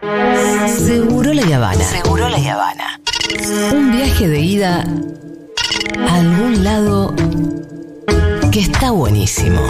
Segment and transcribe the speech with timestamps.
[0.00, 1.84] Seguro la Habana.
[1.84, 3.00] Seguro la Habana.
[3.72, 4.84] Un viaje de ida
[6.06, 7.14] a algún lado
[8.52, 9.60] que está buenísimo.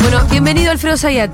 [0.00, 1.30] Bueno, bienvenido Alfredo Sayat.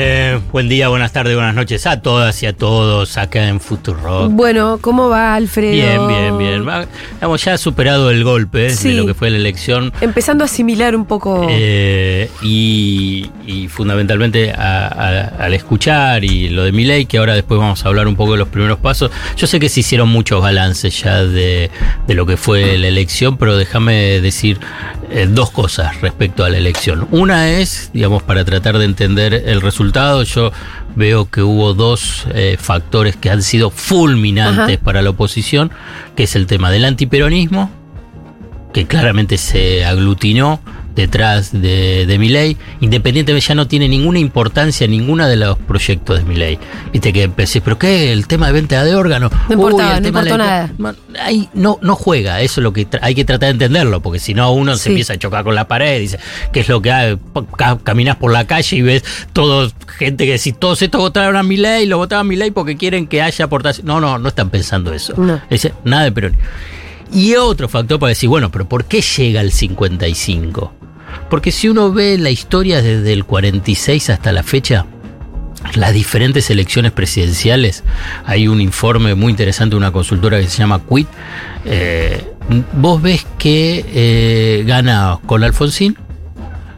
[0.00, 4.30] Eh, buen día, buenas tardes, buenas noches a todas y a todos acá en Futurock.
[4.30, 5.72] Bueno, ¿cómo va Alfredo?
[5.72, 6.68] Bien, bien, bien.
[6.68, 6.86] Va-
[7.20, 8.90] Hemos ya superado el golpe Sí.
[8.90, 11.48] de lo que fue la elección Empezando a asimilar un poco.
[11.50, 17.34] eh, y, y fundamentalmente a- a- al escuchar y lo de mi ley, que ahora
[17.34, 19.10] después vamos a hablar un poco de los primeros pasos.
[19.36, 21.72] Yo sé que se hicieron muchos balances ya de,
[22.06, 24.60] de lo que fue la elección, pero déjame decir
[25.10, 27.08] eh, dos cosas respecto a la elección.
[27.10, 30.52] Una es, digamos, para tratar de entender el resultado, yo
[30.96, 34.84] veo que hubo dos eh, factores que han sido fulminantes Ajá.
[34.84, 35.70] para la oposición,
[36.16, 37.70] que es el tema del antiperonismo,
[38.72, 40.60] que claramente se aglutinó
[41.02, 46.24] detrás de, de Milei, independientemente ya no tiene ninguna importancia ninguna de los proyectos de
[46.24, 46.58] Milei.
[46.92, 49.30] Viste que empecé, pero qué, el tema de venta de órganos.
[49.48, 50.94] No importaba, el no tema de importó la- nada.
[51.24, 54.34] Ahí no, no juega, eso es lo que hay que tratar de entenderlo, porque si
[54.34, 54.82] no uno Sí.
[54.84, 56.18] se empieza a chocar con la pared, dice,
[56.52, 57.18] ¿qué es lo que hay?
[57.56, 61.42] Ca- Caminas por la calle y ves todo, gente que si todos estos votaron a
[61.42, 63.86] Milei, lo votaban a Milei porque quieren que haya aportación.
[63.86, 65.14] No, no, no están pensando eso.
[65.16, 65.40] No.
[65.84, 66.36] Nada de Perón.
[67.12, 70.72] Y otro factor para decir, bueno, pero ¿por qué llega el 55?
[71.30, 74.86] Porque si uno ve la historia desde el 46 hasta la fecha,
[75.74, 77.84] las diferentes elecciones presidenciales,
[78.24, 81.08] hay un informe muy interesante de una consultora que se llama Quit,
[81.64, 82.24] eh,
[82.72, 85.96] vos ves que eh, gana con Alfonsín,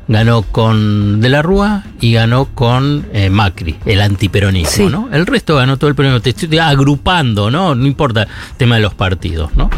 [0.09, 4.87] ganó con De la Rúa y ganó con eh, Macri, el antiperonismo, Sí.
[4.91, 5.09] ¿no?
[5.13, 6.21] El resto ganó todo el peronismo.
[6.21, 7.77] Te estoy agrupando, ¿no?
[7.77, 9.71] No importa el tema de los partidos, ¿no?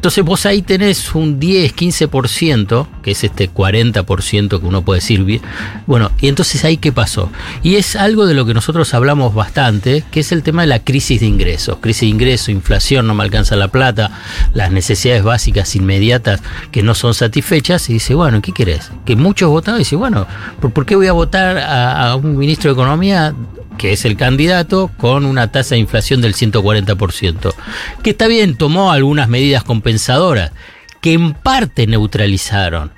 [0.00, 5.42] Entonces vos ahí tenés un 10, 15%, que es este 40% que uno puede decir.
[5.86, 7.30] Bueno, y entonces ahí qué pasó.
[7.62, 10.78] Y es algo de lo que nosotros hablamos bastante, que es el tema de la
[10.78, 11.76] crisis de ingresos.
[11.82, 14.10] Crisis de ingresos, inflación, no me alcanza la plata,
[14.54, 16.40] las necesidades básicas inmediatas
[16.72, 17.90] que no son satisfechas.
[17.90, 18.90] Y dice, bueno, ¿qué querés?
[19.04, 20.26] Que muchos votaron y dice, bueno,
[20.62, 23.34] ¿por, por qué voy a votar a, a un ministro de Economía
[23.80, 27.54] que es el candidato, con una tasa de inflación del 140%.
[28.02, 30.52] Que está bien, tomó algunas medidas compensadoras,
[31.00, 32.92] que en parte neutralizaron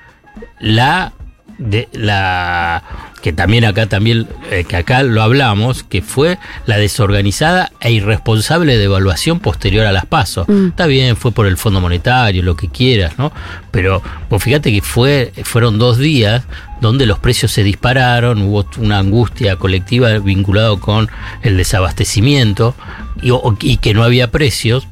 [0.58, 1.12] la
[1.58, 7.70] de la que también acá también eh, que acá lo hablamos que fue la desorganizada
[7.80, 10.68] e irresponsable devaluación posterior a las pasos Mm.
[10.68, 13.32] está bien fue por el Fondo Monetario lo que quieras no
[13.70, 16.42] pero pues fíjate que fue fueron dos días
[16.80, 21.08] donde los precios se dispararon hubo una angustia colectiva vinculado con
[21.42, 22.74] el desabastecimiento
[23.22, 24.88] y, y que no había precios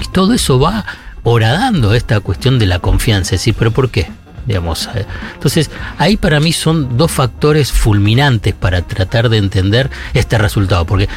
[0.00, 0.86] y todo eso va
[1.22, 3.34] horadando esta cuestión de la confianza.
[3.34, 4.08] Es decir, ¿pero por qué?
[4.46, 10.38] Digamos, eh, entonces, ahí para mí son dos factores fulminantes para tratar de entender este
[10.38, 10.84] resultado.
[10.84, 11.08] Porque,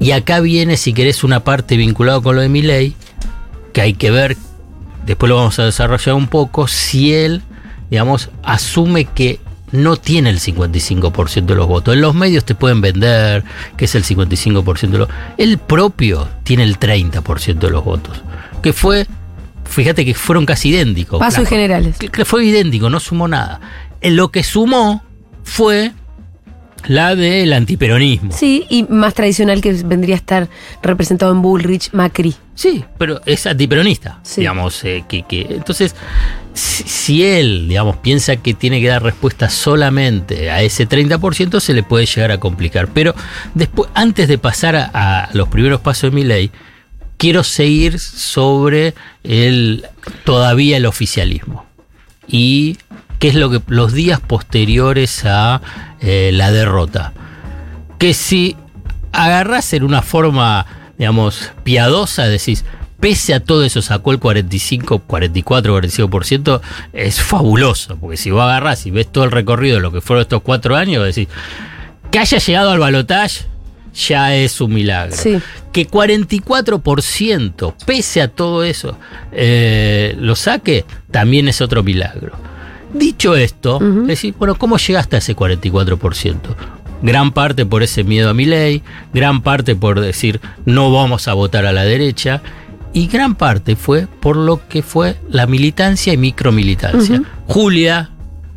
[0.00, 2.94] y acá viene, si querés, una parte vinculada con lo de mi ley,
[3.72, 4.36] que hay que ver,
[5.04, 7.42] después lo vamos a desarrollar un poco, si él,
[7.90, 9.40] digamos, asume que
[9.72, 11.94] no tiene el 55% de los votos.
[11.94, 13.44] En los medios te pueden vender
[13.76, 15.08] que es el 55% de los
[15.38, 18.22] Él propio tiene el 30% de los votos.
[18.62, 19.06] Que fue,
[19.68, 21.18] fíjate que fueron casi idénticos.
[21.18, 21.96] Pasos generales.
[22.24, 23.60] fue idéntico, no sumó nada.
[24.00, 25.02] En lo que sumó
[25.44, 25.92] fue
[26.86, 28.30] la del antiperonismo.
[28.32, 30.48] Sí, y más tradicional que vendría a estar
[30.82, 32.34] representado en Bullrich, Macri.
[32.54, 34.42] Sí, pero es antiperonista, Sí.
[34.42, 35.94] digamos, eh, que, que- entonces,
[36.54, 41.72] si, si él, digamos, piensa que tiene que dar respuesta solamente a ese 30%, se
[41.74, 42.88] le puede llegar a complicar.
[42.94, 43.14] Pero
[43.54, 44.84] después, antes de pasar a,
[45.24, 46.50] a los primeros pasos de mi ley,
[47.16, 48.94] quiero seguir sobre
[49.24, 49.86] el
[50.24, 51.66] todavía el oficialismo.
[52.26, 52.78] Y
[53.18, 55.60] qué es lo que los días posteriores a
[56.00, 57.12] eh, la derrota.
[57.98, 58.56] Que si
[59.12, 60.66] agarrás en una forma,
[60.98, 62.64] digamos, piadosa, decís,
[63.00, 66.60] pese a todo eso sacó el 45, 44, 45%,
[66.92, 67.96] es fabuloso.
[67.96, 70.76] Porque si vos agarrás y ves todo el recorrido de lo que fueron estos cuatro
[70.76, 71.28] años, decís,
[72.10, 73.46] que haya llegado al balotaje
[73.96, 75.16] ya es un milagro.
[75.16, 75.38] Sí.
[75.72, 78.98] Que 44%, pese a todo eso,
[79.32, 82.32] eh, lo saque, también es otro milagro.
[82.92, 86.36] Dicho esto, decir, bueno, ¿cómo llegaste a ese 44%?
[87.02, 88.82] Gran parte por ese miedo a mi ley,
[89.12, 92.42] gran parte por decir no vamos a votar a la derecha,
[92.94, 97.22] y gran parte fue por lo que fue la militancia y micromilitancia.
[97.46, 98.10] Julia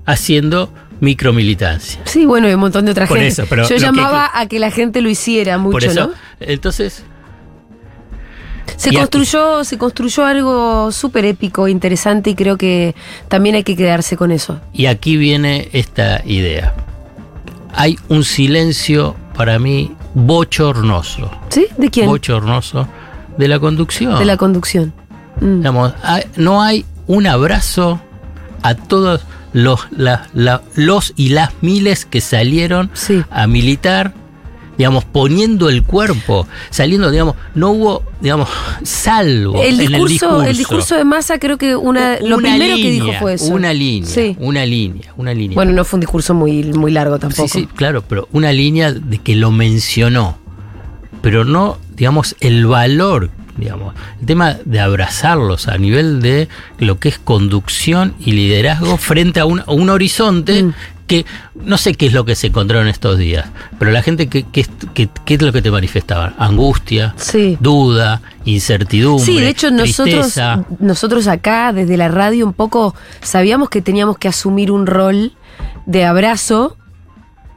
[0.06, 2.02] haciendo micromilitancia.
[2.06, 3.32] Sí, bueno, y un montón de otra Por gente.
[3.34, 6.14] eso, pero Yo que- llamaba a que la gente lo hiciera mucho, Por eso, ¿no?
[6.40, 7.04] entonces,
[8.78, 12.96] Se construyó, se construyó algo súper épico, interesante y creo que
[13.28, 14.62] también hay que quedarse con eso.
[14.74, 16.74] Y aquí viene esta idea.
[17.74, 21.30] Hay un silencio para mí bochornoso.
[21.50, 21.68] ¿Sí?
[21.78, 22.06] ¿De quién?
[22.08, 22.88] Bochornoso
[23.38, 24.18] de la conducción.
[24.20, 24.94] De la conducción.
[25.42, 25.58] Mm.
[25.58, 28.00] Digamos, hay- no hay un abrazo
[28.62, 29.22] a todos
[29.54, 33.24] los, la- la- los y las miles que salieron Sí.
[33.32, 34.14] a militar,
[34.78, 38.48] digamos, poniendo el cuerpo, saliendo, digamos, no hubo, digamos,
[38.84, 43.06] salvo El en discurso, el discurso de masa creo que una, lo primero que dijo
[43.08, 43.54] línea, fue eso.
[43.54, 44.38] Una línea, Sí.
[44.40, 45.56] una línea, una línea.
[45.56, 47.48] Bueno, no fue un discurso muy, muy largo tampoco.
[47.50, 50.38] Sí, sí, claro, pero una línea de que lo mencionó,
[51.22, 53.30] pero no, digamos, el valor,
[53.60, 56.48] digamos, el tema de abrazarlos a nivel de
[56.80, 60.74] lo que es conducción y liderazgo frente a un, a un horizonte Mm.
[61.08, 61.26] que
[61.56, 63.48] no sé qué es lo que se encontraron estos días,
[63.80, 66.34] pero la gente, que, que, que- ¿qué es lo que te manifestaba?
[66.38, 67.58] Angustia, Sí.
[67.60, 70.40] duda, incertidumbre, Sí, de hecho nosotros,
[70.80, 75.34] nosotros acá desde la radio un poco sabíamos que teníamos que asumir un rol
[75.88, 76.78] de abrazo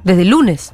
[0.04, 0.72] desde el lunes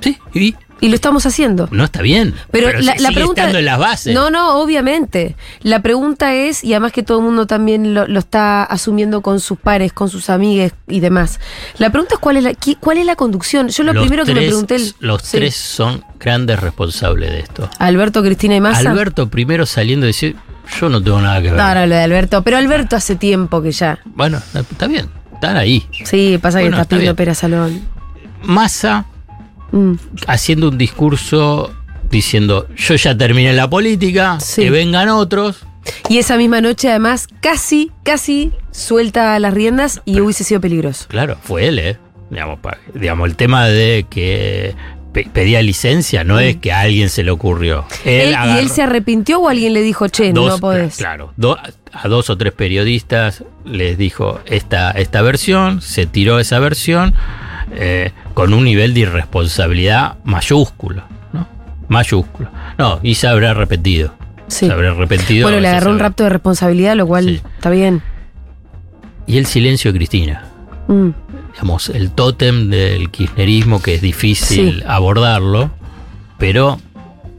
[0.00, 1.68] Sí, y y lo estamos haciendo.
[1.70, 4.14] no está bien, Pero, la, si- la sigue pregunta estando en las bases.
[4.14, 5.36] No, no, obviamente.
[5.62, 9.40] La pregunta es y además que todo el mundo también lo, lo está asumiendo con
[9.40, 11.40] sus pares, con sus amigues y demás.
[11.78, 13.68] La pregunta es cuál es la cuál es la conducción.
[13.68, 15.38] Yo lo Los primero que me tres- pregunté el- Los sí.
[15.38, 17.70] tres son grandes responsables de esto.
[17.78, 18.90] Alberto, Cristina y Massa.
[18.90, 20.36] Alberto primero saliendo y decir,
[20.80, 21.56] yo no tengo nada que ver.
[21.56, 23.98] No, no, lo de Alberto, pero Alberto hace tiempo que ya.
[24.04, 25.86] Bueno, está bien, están ahí.
[26.04, 27.82] Sí, pasa que Bueno, está está pidiendo pera salón.
[28.42, 29.06] Massa
[29.72, 29.94] Mm.
[30.26, 31.72] haciendo un discurso
[32.10, 34.62] diciendo, yo ya terminé la política, Sí.
[34.62, 35.64] que vengan otros.
[36.08, 41.06] Y esa misma noche, además, casi, casi suelta las riendas y hubiese sido peligroso.
[41.08, 41.98] Claro, fue él, ¿eh?
[42.30, 42.58] Digamos,
[42.94, 44.74] digamos el tema de que
[45.12, 47.84] pe- pedía licencia no es que a alguien se le ocurrió.
[48.04, 50.96] Él, ¿Y agarró él se arrepintió o alguien le dijo, che, dos- no podés?
[50.96, 51.58] Claro, do-
[51.92, 57.14] a dos o tres periodistas les dijo esta, esta versión, se tiró esa versión
[57.74, 61.02] eh, con un nivel de irresponsabilidad mayúsculo,
[61.32, 61.46] ¿no?
[61.88, 62.50] Mayúsculo.
[62.78, 64.14] No, y se habrá arrepentido.
[64.48, 64.66] Sí.
[64.66, 65.46] Se habrá arrepentido.
[65.46, 67.40] Bueno, le agarró un rapto de responsabilidad, lo cual Sí.
[67.56, 68.02] está bien.
[69.26, 70.44] Y el silencio de Cristina.
[70.88, 71.10] Mm.
[71.52, 74.84] Digamos, el tótem del kirchnerismo que es difícil Sí.
[74.86, 75.70] abordarlo,
[76.38, 76.78] pero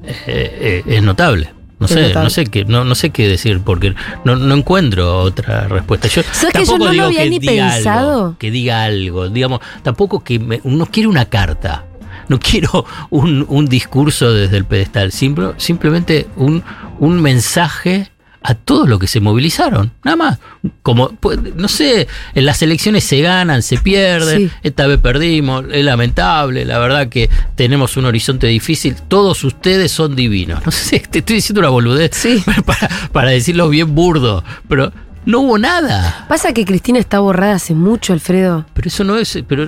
[0.05, 1.49] eh, eh, es notable.
[1.83, 3.93] No sé, no sé qué, no, no sé qué decir porque
[4.25, 6.07] no, no encuentro otra respuesta.
[6.07, 8.09] Yo ¿Sabes que yo tampoco no lo digo había que ni diga pensado?
[8.25, 11.85] algo, que diga algo, digamos, tampoco que me- no quiero una carta.
[12.29, 16.63] No quiero un, un discurso desde el pedestal, simple- simplemente un,
[16.99, 18.09] un mensaje
[18.43, 20.39] a todos los que se movilizaron, nada más.
[20.81, 24.51] Como, pues, no sé, en las elecciones se ganan, se pierden, Sí.
[24.63, 30.15] esta vez perdimos, es lamentable, la verdad que tenemos un horizonte difícil, todos ustedes son
[30.15, 30.65] divinos.
[30.65, 32.43] No sé, te estoy diciendo una boludez Sí.
[32.65, 34.91] para, para decirlo bien burdo, pero
[35.25, 36.25] no hubo nada.
[36.27, 38.65] Pasa que Cristina está borrada hace mucho, Alfredo.
[38.73, 39.67] Pero eso no es, pero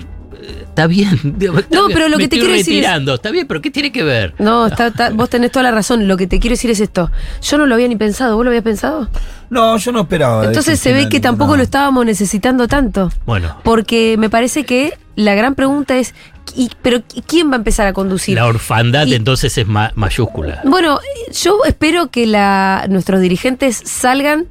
[0.62, 1.20] está bien.
[1.38, 1.98] digamos, está No, bien.
[1.98, 4.34] pero lo Me que te quiero decir es- está bien, pero ¿qué tiene que ver?
[4.40, 6.08] No, está, está- vos tenés toda la razón.
[6.08, 7.12] Lo que te quiero decir es esto.
[7.42, 8.36] Yo no lo había ni pensado.
[8.36, 9.10] ¿Vos lo habías pensado?
[9.50, 10.46] No, yo no esperaba.
[10.46, 13.12] Entonces se ve que tampoco lo estábamos necesitando tanto.
[13.26, 16.14] Bueno, Porque me parece que la gran pregunta es,
[16.56, 18.36] ¿y- ¿pero quién va a empezar a conducir?
[18.36, 20.62] la orfandad Y- entonces es ma- mayúscula.
[20.66, 21.00] Bueno,
[21.32, 24.48] yo espero que la, nuestros dirigentes salgan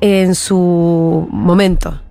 [0.00, 2.01] en su momento.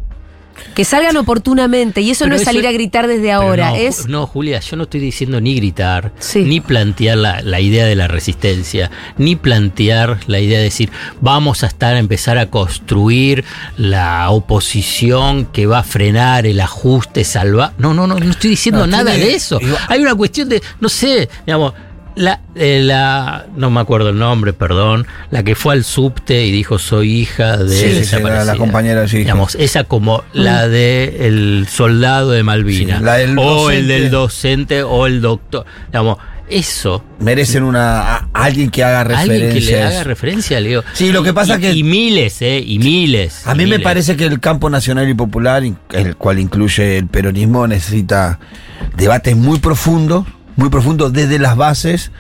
[0.76, 2.02] Que salgan oportunamente.
[2.02, 3.72] Y eso Pero no es eso- salir a gritar desde ahora.
[3.72, 4.08] no, es.
[4.08, 6.44] no, Julia, yo no estoy diciendo ni gritar, Sí.
[6.44, 10.90] ni plantear la, la idea de la resistencia, ni plantear la idea de decir
[11.20, 13.44] vamos a estar a empezar a construir
[13.78, 17.74] la oposición que va a frenar el ajuste salva.
[17.78, 19.60] No, no, no, no estoy diciendo No, nada tiene- de eso.
[19.62, 21.74] igual- Hay una cuestión de, no sé, digamos.
[22.16, 26.52] La, eh, la, no me acuerdo el nombre, perdón, la que fue al subte y
[26.52, 28.46] dijo soy hija de Sí, sí, sí, desaparecida".
[28.46, 29.18] la- la compañera, sí.
[29.20, 33.00] Digamos, esa como la de el soldado de Malvinas.
[33.00, 35.66] Sí, la del o el del docente o el doctor.
[35.88, 36.18] Digamos,
[36.50, 39.34] eso, Merecen una a- alguien que haga referencia.
[39.46, 40.84] alguien que le haga referencia, le digo.
[40.92, 42.62] Sí, lo que pasa y, que- Y miles, ¿eh?
[42.66, 43.48] Y miles.
[43.48, 45.64] A y mí me parece que el campo nacional y popular,
[45.94, 48.38] el cual incluye el peronismo, necesita
[48.98, 52.12] debates muy profundos, muy profundos desde las bases,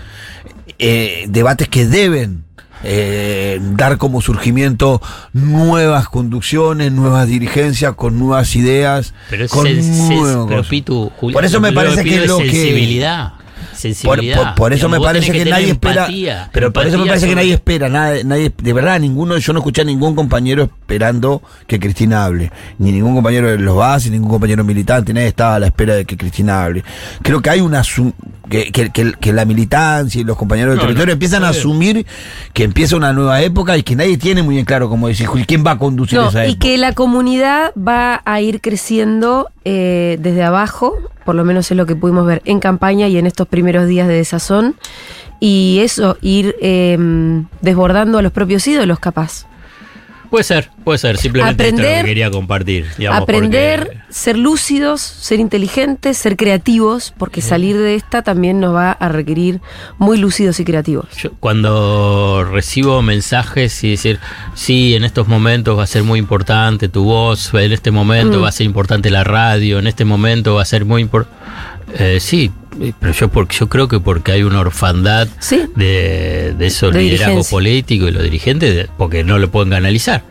[0.79, 2.43] eh, debates que deben
[2.83, 4.99] eh, dar como surgimiento
[5.33, 10.63] nuevas conducciones, nuevas dirigencias, con nuevas ideas, Pero, es con sen- nuevas pero.
[10.63, 13.33] Pitu, Julia, Por eso me parece que es lo que- sensibilidad.
[13.71, 14.37] Por, Sensibilidad.
[14.37, 15.93] por- por eso Digamos, me parece que, nadie espera.
[16.05, 17.89] empatía, pero por eso me parece que nadie espera.
[17.89, 22.51] Nadie, nadie, de verdad, ninguno, yo no escuché a ningún compañero esperando que Cristina hable.
[22.77, 26.05] Ni ningún compañero de los bases, ningún compañero militante, nadie estaba a la espera de
[26.05, 26.83] que Cristina hable.
[27.21, 27.81] Creo que hay una.
[28.49, 31.49] que, que- que- que la militancia y los compañeros del No, territorio no, empiezan a
[31.49, 32.05] asumir
[32.53, 35.63] que empieza una nueva época y que nadie tiene muy en claro, como decís, quién
[35.65, 36.59] va a conducir No, esa y época.
[36.67, 41.85] que la comunidad va a ir creciendo eh, desde abajo, por lo menos es lo
[41.85, 44.75] que pudimos ver en campaña y en estos primeros días de desazón.
[45.39, 46.97] Y eso, ir eh,
[47.61, 49.45] desbordando a los propios ídolos, capaz.
[50.29, 51.17] Puede ser, puede ser.
[51.17, 52.85] Simplemente esto es lo que quería compartir.
[52.97, 58.73] digamos, Aprender, porque- ser lúcidos, ser inteligentes, ser creativos, porque salir de esta también nos
[58.73, 59.59] va a requerir
[59.97, 61.07] muy lúcidos y creativos.
[61.17, 64.19] Yo cuando recibo mensajes y decir,
[64.53, 68.43] sí, en estos momentos va a ser muy importante tu voz, en este momento Mm.
[68.43, 71.35] va a ser importante la radio, en este momento va a ser muy importante...
[72.21, 72.60] sí, eh,
[72.99, 75.63] pero yo, porque, yo creo que porque hay una orfandad Sí.
[75.75, 80.23] de, de esos De liderazgos políticos y los dirigentes, porque no lo pueden canalizar.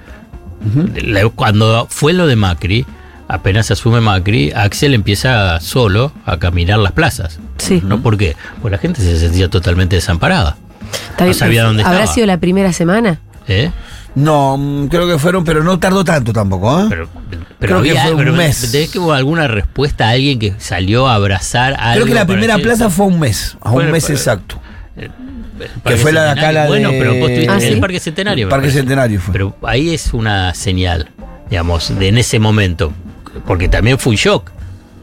[1.02, 2.85] La- Cuando fue lo de Macri,
[3.28, 7.38] apenas asume Macri, Axel empieza solo a caminar las plazas.
[7.59, 7.80] Sí.
[7.85, 8.02] ¿No?
[8.02, 8.37] ¿Por qué?
[8.61, 10.56] Porque la gente se sentía totalmente desamparada.
[11.11, 12.14] Está bien, sabía dónde ¿Habrá estaba.
[12.14, 13.20] sido la primera semana?
[13.49, 13.70] ¿Eh?
[14.14, 16.87] No, mm, creo que fueron, pero no tardó tanto tampoco, ¿eh?
[16.88, 17.09] Pero,
[17.61, 18.73] Creo que fue un mes.
[18.73, 21.95] ¿tenés que hubo alguna respuesta a alguien que salió a abrazar algo?
[21.95, 24.61] creo que la primera decir- plaza fue un mes, a Bueno, un mes pero- exacto.
[24.97, 26.69] el Que Parque fue la de acá, la de...
[26.69, 27.67] Bueno, pero vos estuviste Ah, en ¿sí?
[27.69, 28.49] el Parque Centenario.
[28.49, 28.71] Parque.
[28.71, 29.33] Centenario fue.
[29.33, 31.11] Pero ahí es una señal,
[31.50, 32.93] digamos, de en ese momento.
[33.47, 34.50] Porque también fue un shock.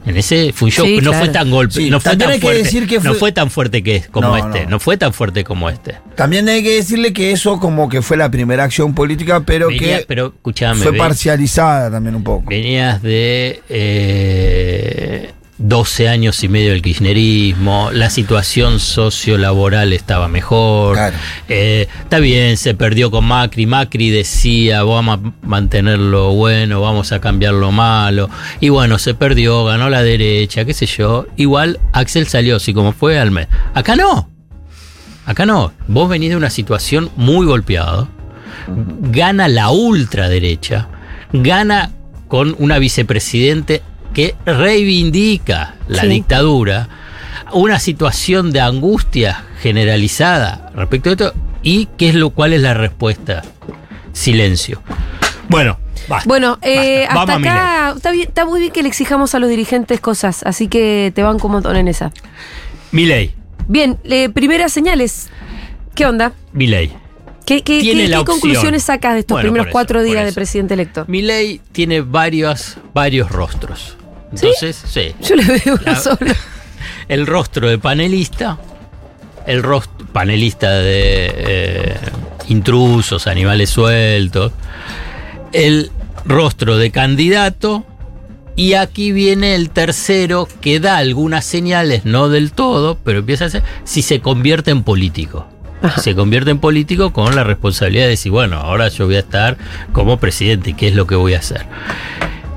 [0.08, 0.86] En ese fue un shock.
[0.86, 1.20] Sí, no claro.
[1.26, 1.74] fue tan golpe.
[1.74, 2.64] Sí, no fue tan que fuerte.
[2.64, 4.64] decir que No fue- tan fuerte que como No, este.
[4.66, 4.72] no.
[4.72, 4.80] No.
[4.80, 5.96] fue tan fuerte como este.
[6.16, 10.00] También hay que decirle que eso como que fue la primera acción política, pero Venía-
[10.00, 12.50] que pero fue ve- parcializada también un poco.
[12.50, 20.96] Venías de eh, 12 años y medio del kirchnerismo, la situación sociolaboral estaba mejor.
[20.96, 21.16] Claro.
[21.50, 23.66] Eh, está bien, se perdió con Macri.
[23.66, 28.30] Macri decía, vamos a mantener lo bueno, vamos a cambiar lo malo.
[28.60, 31.26] Y bueno, se perdió, ganó la derecha, qué sé yo.
[31.38, 33.48] Igual Axel salió así como fue al mes.
[33.74, 34.30] Acá no.
[35.26, 35.74] Acá no.
[35.88, 38.08] Vos venís de una situación muy golpeada.
[38.68, 40.88] Gana la ultraderecha.
[41.34, 41.92] Gana
[42.28, 43.82] con una vicepresidente
[44.18, 46.08] que reivindica la Sí.
[46.08, 46.90] dictadura.
[47.54, 51.34] Una situación de angustia generalizada respecto a esto.
[51.62, 53.44] ¿Y qué es lo cual es la respuesta?
[54.14, 54.82] Silencio.
[55.50, 55.78] Bueno,
[56.10, 56.28] basta.
[56.28, 57.22] Bueno, eh, Basta.
[57.22, 60.42] hasta Vamos acá está, bien, está muy bien que le exijamos a los dirigentes cosas,
[60.44, 62.12] así que te van como montón en esa.
[62.92, 63.36] Milei.
[63.68, 65.30] Bien, eh, primeras señales.
[65.94, 66.34] ¿Qué onda?
[66.54, 66.92] Milei.
[67.46, 68.40] ¿Qué, qué- Tiene qué- la qué opción.
[68.40, 71.06] conclusiones sacas de estos Bueno, primeros eso, cuatro días de presidente electo?
[71.08, 73.97] Milei tiene varios, varios rostros.
[74.32, 75.14] Entonces, sí.
[75.22, 76.18] Yo le veo uno La- solo.
[77.08, 78.58] El rostro de panelista,
[79.46, 81.98] el rostro panelista de eh,
[82.50, 84.52] intrusos, animales sueltos,
[85.54, 85.90] el
[86.26, 87.86] rostro de candidato
[88.58, 93.50] y aquí viene el tercero que da algunas señales, no del todo, pero empieza a
[93.52, 95.48] ser si se convierte en político.
[95.82, 96.02] Ajá.
[96.02, 99.58] Se convierte en político con la responsabilidad de decir, bueno, ahora yo voy a estar
[99.94, 101.66] como presidente, ¿qué es lo que voy a hacer?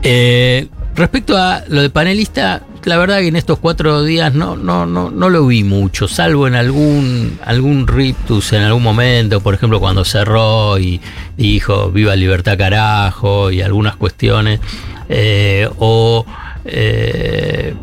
[0.02, 0.66] Eh,
[1.00, 5.10] respecto a lo de panelista, la verdad que en estos cuatro días no, no, no,
[5.10, 10.04] no lo vi mucho, salvo en algún, algún rictus en algún momento, por ejemplo cuando
[10.04, 11.00] cerró y
[11.36, 14.60] dijo viva libertad carajo y algunas cuestiones,
[15.08, 16.24] eh, o...
[16.64, 17.74] eh,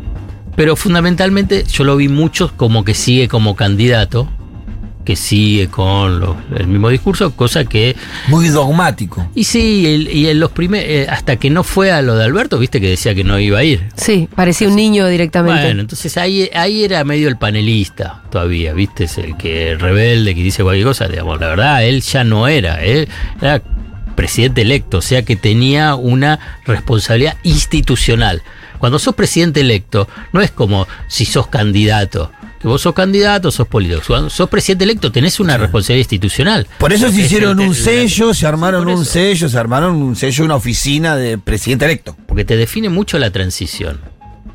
[0.54, 4.28] pero fundamentalmente yo lo vi mucho como que sigue como candidato,
[5.08, 7.96] que sigue con los- el mismo discurso, cosa que
[8.26, 9.26] Muy dogmático.
[9.34, 12.58] y sí, el- y en los primeros, hasta que no fue a lo de Alberto,
[12.58, 13.88] viste que decía que no iba a ir.
[13.96, 15.62] Sí, parecía un niño directamente.
[15.62, 20.42] Bueno, entonces ahí, ahí era medio el panelista todavía, viste, es el que rebelde, que
[20.42, 23.08] dice cualquier cosa, digamos, la verdad, él ya no era, él
[23.40, 23.62] era
[24.14, 28.42] presidente electo, o sea que tenía una responsabilidad institucional.
[28.78, 32.30] Cuando sos presidente electo, no es como si sos candidato.
[32.60, 34.00] Que vos sos candidato, sos político.
[34.06, 36.66] Cuando sos presidente electo, tenés una responsabilidad institucional.
[36.78, 39.04] Por eso se hicieron un el- sello, se armaron un eso.
[39.04, 42.16] sello, se armaron un sello, una oficina de presidente electo.
[42.26, 44.00] porque te define mucho la transición.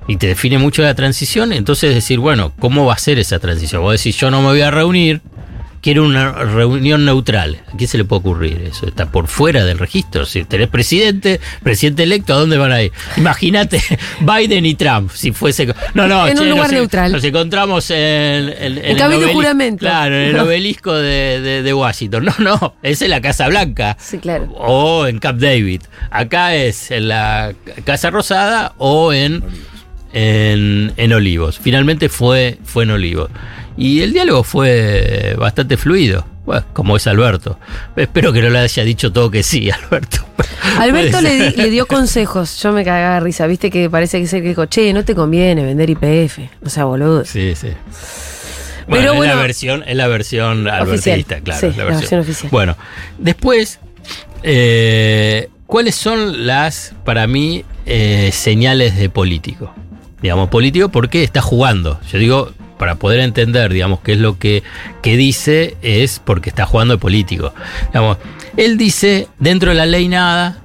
[0.05, 3.81] Y te define mucho la transición, entonces decir, bueno, ¿cómo va a ser esa transición?
[3.81, 5.21] Vos decís, yo no me voy a reunir,
[5.83, 7.61] quiero una reunión neutral.
[7.71, 8.87] ¿A quién se le puede ocurrir eso?
[8.87, 10.25] Está por fuera del registro.
[10.25, 12.91] Si tenés presidente, presidente electo, ¿a dónde van a ir?
[13.17, 13.81] Imagínate
[14.21, 15.67] Biden y Trump, si fuese...
[15.93, 17.11] No, no, En un lugar nos, neutral.
[17.11, 19.79] Nos encontramos en, en, En el camino obelis- juramento.
[19.79, 22.25] Claro, en el obelisco de, de- de Washington.
[22.25, 24.45] No, no, esa es la Casa Blanca Sí, claro.
[24.55, 25.81] o en Camp David.
[26.09, 29.43] Acá es en la Casa Rosada o en,
[30.13, 31.59] en, en Olivos.
[31.59, 33.29] Finalmente fue, fue en Olivos.
[33.77, 37.57] Y el diálogo fue bastante fluido, bueno, como es Alberto.
[37.95, 40.25] Espero que no le haya dicho todo que sí, Alberto.
[40.77, 42.61] Alberto le, di- le dio consejos.
[42.61, 43.47] Yo me cagaba de risa.
[43.47, 46.39] Viste que parece que es el que dijo, che, no te conviene vender IPF.
[46.65, 47.25] O sea, boludo.
[47.25, 47.69] Sí, sí.
[48.87, 51.59] Pero es, bueno, la versión, es la versión albertista, claro.
[51.61, 52.49] Sí, es la versión oficial.
[52.51, 52.75] Bueno,
[53.17, 53.79] después,
[54.43, 59.73] eh, ¿cuáles son las, para mí, eh, señales de político?
[60.21, 61.99] Digamos, político porque está jugando.
[62.11, 64.63] Yo digo, para poder entender, digamos, qué es lo que,
[65.01, 67.53] que dice, es porque está jugando de político.
[67.87, 68.17] Digamos,
[68.57, 70.57] él dice, dentro de la ley nada,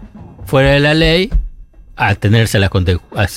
[0.47, 1.31] fuera de la ley,
[1.97, 2.71] atenerse a las,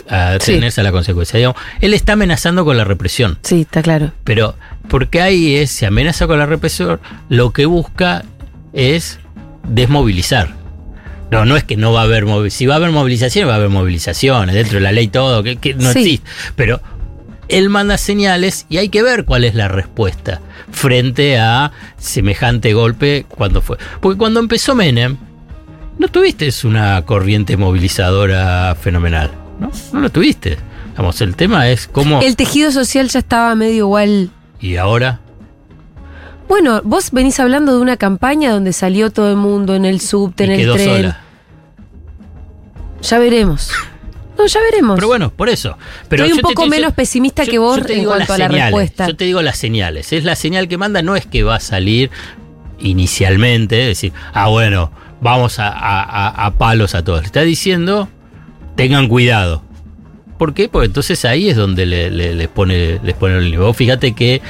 [0.09, 0.59] a, a Sí.
[0.77, 1.37] a la consecuencia.
[1.37, 3.37] Digamos, él está amenazando con la represión.
[3.43, 4.11] Sí, está claro.
[4.23, 4.55] Pero
[4.87, 6.99] porque ahí es, se amenaza con la represión,
[7.29, 8.23] lo que busca
[8.73, 9.19] es
[9.67, 10.59] desmovilizar.
[11.31, 12.53] No, no es que no va a haber movilizaciones.
[12.55, 14.53] Si va a haber movilizaciones, va a haber movilizaciones.
[14.53, 15.99] Dentro de la ley todo, que, que no Sí.
[15.99, 16.29] existe.
[16.57, 16.81] Pero
[17.51, 20.41] él manda señales y hay que ver cuál es la respuesta
[20.71, 23.77] frente a semejante golpe cuando fue.
[23.99, 25.17] Porque cuando empezó Menem,
[25.97, 29.31] no tuviste una corriente movilizadora fenomenal.
[29.59, 30.57] No, no lo tuviste.
[30.97, 32.21] Vamos, el tema es cómo.
[32.21, 34.31] El tejido social ya estaba medio igual.
[34.59, 35.19] Y ahora.
[36.47, 40.43] Bueno, vos venís hablando de una campaña donde salió todo el mundo en el subte,
[40.45, 40.87] en y el quedó tren.
[40.87, 41.21] sola.
[43.01, 43.71] Ya veremos.
[44.41, 44.95] No, ya veremos.
[44.95, 45.77] Pero bueno, por eso.
[46.09, 49.07] Pero Estoy un te poco menos pesimista que vos en cuanto a la señales, respuesta.
[49.07, 50.11] Yo te digo las señales.
[50.13, 52.09] Es la señal que manda, no es que va a salir
[52.79, 57.21] inicialmente, decir, ah, bueno, vamos a, a- a- a palos a todos.
[57.21, 58.09] Le Está diciendo,
[58.75, 59.63] tengan cuidado.
[60.37, 60.67] ¿Por qué?
[60.69, 63.59] Porque entonces ahí es donde le- le- les pone les pone el nivel.
[63.59, 64.41] Vos fíjate que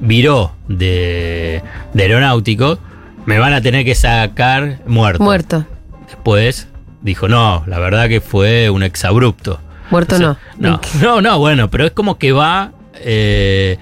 [0.00, 1.62] viró de,
[1.92, 2.78] de aeronáutico,
[3.26, 5.22] me van a tener que sacar muerto.
[5.22, 5.66] Muerto.
[6.06, 6.68] Después
[7.06, 9.58] dijo, no, la verdad que fue un exabrupto.
[9.90, 10.72] Muerto O sea, no.
[10.72, 13.78] No, no, no, bueno, pero es como que va eh,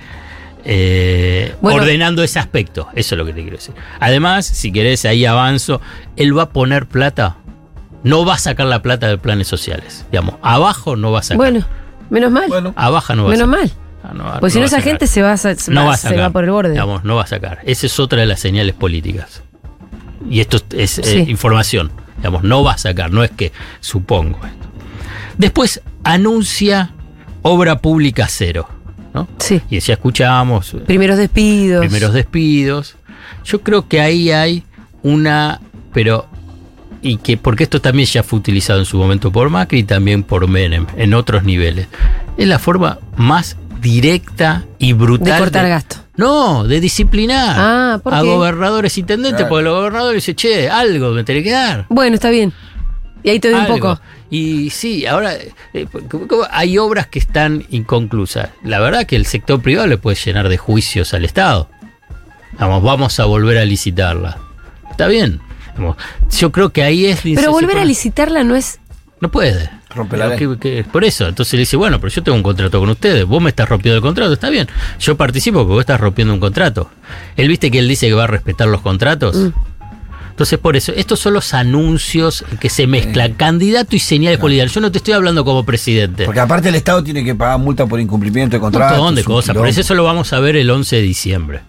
[0.64, 1.82] eh, Bueno.
[1.82, 2.88] ordenando ese aspecto.
[2.94, 3.74] Eso es lo que te quiero decir.
[4.00, 5.80] Además, si querés, ahí avanzo,
[6.16, 7.36] él va a poner plata.
[8.02, 10.04] No va a sacar la plata de planes sociales.
[10.12, 11.38] Digamos, abajo no va a sacar.
[11.38, 11.64] Bueno,
[12.10, 12.48] menos mal.
[12.48, 13.60] Bueno, abajo no va menos a sacar.
[13.68, 13.72] mal.
[14.02, 14.90] Ah, no va- Pues si no esa sacar.
[14.90, 16.20] gente se va, se no va- va a se sacar.
[16.24, 16.72] va por el borde.
[16.72, 17.60] Digamos, no va a sacar.
[17.64, 19.42] Esa es otra de las señales políticas.
[20.28, 21.18] Y esto es, es, Sí.
[21.20, 21.90] eh, información.
[22.24, 24.66] Digamos, no va a sacar, no es que supongo esto.
[25.36, 26.92] Después anuncia
[27.42, 28.66] obra pública cero.
[29.12, 29.28] ¿no?
[29.38, 29.60] Sí.
[29.68, 31.80] Y ya escuchábamos Primeros despidos.
[31.80, 32.96] primeros despidos.
[33.44, 34.62] Yo creo que ahí hay
[35.02, 35.60] una,
[35.92, 36.26] pero
[37.02, 40.22] y que porque esto también ya fue utilizado en su momento por Macri y también
[40.22, 41.88] por Menem en otros niveles.
[42.38, 45.96] Es la forma más directa y brutal De cortar gasto.
[46.16, 48.26] No, de disciplinar Ah, ¿por a qué?
[48.26, 49.48] gobernadores intendentes, Claro.
[49.50, 51.84] porque los gobernadores dicen, che, algo me tenés que dar.
[51.90, 52.52] Bueno, está bien.
[53.22, 54.00] Y ahí te doy un poco.
[54.30, 56.42] Y sí, ahora eh, ¿cómo- cómo?
[56.50, 58.50] hay obras que están inconclusas.
[58.62, 61.68] La verdad que el sector privado le puede llenar de juicios al Estado.
[62.58, 64.38] Vamos, vamos a volver a licitarla.
[64.90, 65.40] Está bien.
[66.38, 67.20] Yo creo que ahí es...
[67.22, 68.78] Pero volver a licitarla no es.
[69.20, 69.70] No puede.
[69.94, 70.58] Rompe la Pero ley.
[70.58, 73.24] que- que- por eso, entonces le dice, bueno, pero yo tengo un contrato con ustedes,
[73.24, 74.66] vos me estás rompiendo el contrato, está bien,
[74.98, 76.90] yo participo porque vos estás rompiendo un contrato.
[77.36, 79.36] Él viste que él dice que va a respetar los contratos.
[79.36, 79.52] Mm.
[80.30, 84.74] Entonces, por eso, estos son los anuncios que se mezclan, candidato y señales políticas.
[84.74, 86.24] Yo no te estoy hablando como presidente.
[86.24, 88.96] porque aparte el Estado tiene que pagar multa por incumplimiento de un contrato.
[88.96, 91.60] montón de cosas, por eso eso lo vamos a ver el 11 de diciembre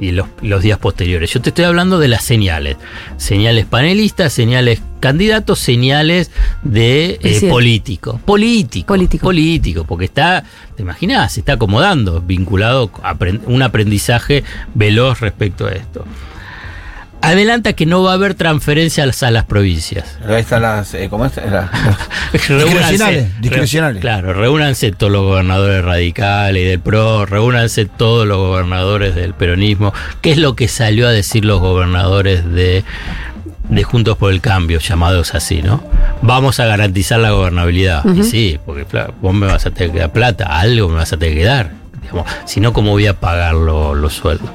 [0.00, 1.32] y los, los días posteriores.
[1.32, 2.76] Yo te estoy hablando de las señales.
[3.18, 6.30] Señales panelistas, señales candidatos, señales
[6.62, 8.20] de eh, político.
[8.24, 8.86] Político.
[8.88, 9.24] Político.
[9.24, 10.44] Político, porque está,
[10.76, 14.42] te imaginas, se está acomodando, vinculado a un aprendizaje
[14.74, 16.04] veloz respecto a esto.
[17.22, 20.18] Adelanta que no va a haber transferencias a las provincias.
[20.26, 20.94] Ahí están las.
[20.94, 21.36] eh, ¿Cómo es?
[21.36, 21.70] La-
[22.32, 23.96] Discrecionales, discrecionales.
[23.96, 29.34] re- claro, reúnanse todos los gobernadores radicales y del PRO, reúnanse todos los gobernadores del
[29.34, 29.92] peronismo.
[30.22, 32.84] ¿Qué es lo que salió a decir los gobernadores de,
[33.68, 35.82] de Juntos por el Cambio, llamados así, ¿no?
[36.22, 38.04] Vamos a garantizar la gobernabilidad.
[38.06, 38.86] Y sí, porque
[39.20, 41.70] vos me vas a tener que dar plata, algo me vas a tener que dar.
[42.00, 44.48] Digamos, si no, ¿cómo voy a pagar lo- los sueldos?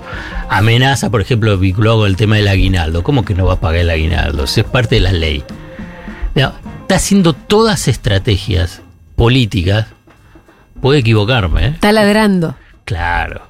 [0.49, 3.03] Amenaza, por ejemplo, vinculado con el tema del aguinaldo.
[3.03, 4.43] ¿Cómo que no va a pagar el aguinaldo?
[4.43, 5.43] Eso es parte de la ley.
[6.35, 8.81] Está haciendo todas estrategias
[9.15, 9.87] políticas.
[10.81, 11.69] Puedo equivocarme, ¿eh?
[11.69, 12.55] Está ladrando.
[12.85, 13.41] Claro.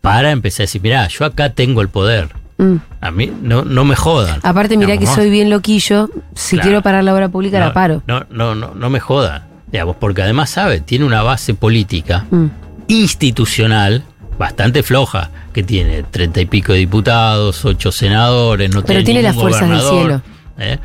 [0.00, 2.30] Para empezar a decir, mirá, yo acá tengo el poder.
[2.58, 2.76] Mm.
[3.00, 4.40] A mí no, no me jodan.
[4.42, 6.10] Aparte, mirá que soy bien loquillo.
[6.34, 6.66] Si Claro.
[6.68, 8.02] quiero parar la obra pública, no, la paro.
[8.06, 9.44] No, no, no, no me jodan.
[9.70, 12.46] Digamos, porque además sabe, tiene una base política Mm.
[12.88, 14.02] institucional
[14.40, 19.36] bastante floja, que tiene treinta y pico de diputados, ocho senadores, no Pero tiene las
[19.36, 20.22] fuerzas del gobernador,
[20.58, 20.78] ¿eh?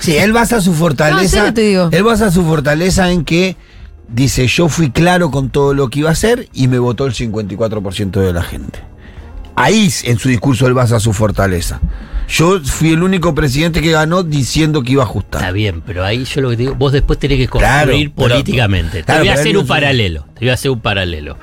[0.00, 1.28] Sí, él basa su No, fortaleza.
[1.36, 1.88] serio te digo.
[1.92, 3.56] Él basa su fortaleza en que
[4.08, 7.12] dice: Yo fui claro con todo lo que iba a hacer y me votó el
[7.12, 8.78] 54% de la gente.
[9.54, 11.80] Ahí en su discurso él basa su fortaleza.
[12.28, 15.42] Yo fui el único presidente que ganó diciendo que iba a ajustar.
[15.42, 18.30] Está bien, pero ahí yo lo que te digo, vos después tenés que construir Claro,
[18.30, 19.02] políticamente.
[19.04, 21.38] claro, te voy a hacer un no- paralelo, te voy a hacer un paralelo.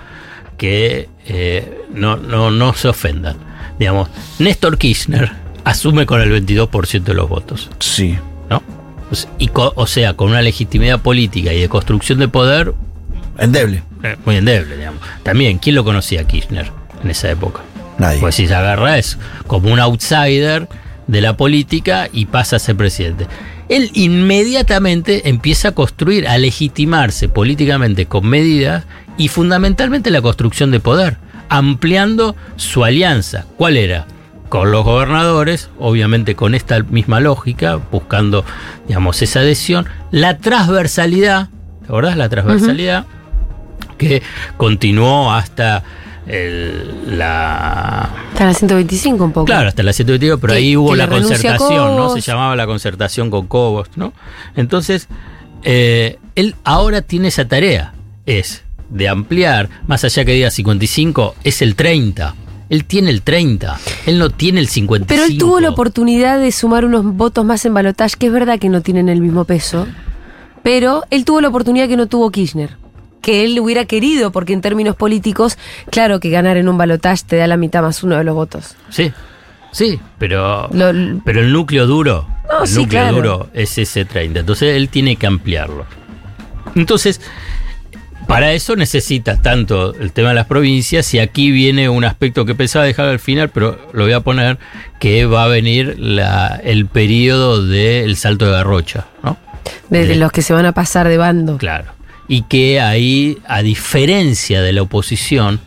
[0.63, 3.35] Que eh, no, no, no se ofendan.
[3.77, 4.07] Digamos,
[4.39, 5.29] Néstor Kirchner
[5.65, 8.17] asume con el 22% de los votos, Sí.
[8.49, 8.63] ¿no?
[9.11, 12.73] O sea, Y o sea, con una legitimidad política y de construcción de poder
[13.37, 13.83] Endeble.
[14.03, 15.01] eh, muy endeble, digamos.
[15.23, 16.71] También, ¿quién lo conocía a Kirchner
[17.03, 17.59] en esa época?
[17.97, 18.21] Nadie.
[18.21, 20.69] Pues si se agarra es como un outsider
[21.07, 23.27] de la política y pasa a ser presidente.
[23.67, 28.85] Él inmediatamente empieza a construir, a legitimarse políticamente con medidas
[29.17, 31.17] y fundamentalmente la construcción de poder,
[31.49, 33.45] ampliando su alianza.
[33.57, 34.05] ¿Cuál era?
[34.49, 38.45] Con los gobernadores, obviamente con esta misma lógica, buscando,
[38.87, 41.49] digamos, esa adhesión, la transversalidad,
[41.81, 42.17] ¿te acordás?
[42.17, 43.05] La transversalidad
[43.97, 44.21] que
[44.57, 45.83] continuó hasta
[46.27, 49.45] el- la en la 125 un poco.
[49.45, 52.09] Claro, hasta la 122, pero ahí hubo la concertación, ¿no?
[52.13, 54.13] Se llamaba la concertación con Cobos, ¿no?
[54.55, 55.07] Entonces,
[55.63, 57.93] eh, él ahora tiene esa tarea,
[58.25, 62.35] es de ampliar, más allá que diga 55, es el 30.
[62.69, 65.07] Él tiene el 30, él no tiene el 55.
[65.07, 68.57] Pero él tuvo la oportunidad de sumar unos votos más en balotaje, que es verdad
[68.57, 69.85] que no tienen el mismo peso,
[70.63, 72.77] pero él tuvo la oportunidad que no tuvo Kirchner.
[73.21, 75.57] Que él hubiera querido, porque en términos políticos,
[75.91, 78.75] claro que ganar en un balotaje te da la mitad más uno de los votos.
[78.89, 79.11] Sí,
[79.71, 83.15] sí, pero, Lo- pero el núcleo duro, No, el sí, núcleo claro.
[83.15, 84.39] duro es ese 30.
[84.41, 85.85] Entonces él tiene que ampliarlo.
[86.75, 87.21] Entonces,
[88.27, 92.55] para eso necesitas tanto el tema de las provincias y aquí viene un aspecto que
[92.55, 94.57] pensaba dejar al final, pero lo voy a poner,
[94.99, 99.37] que va a venir la- el periodo del salto de garrocha, ¿no?
[99.89, 101.57] de, de De- los que se van a pasar de bando.
[101.57, 101.85] Claro.
[102.27, 105.59] Y que ahí, a diferencia de la oposición,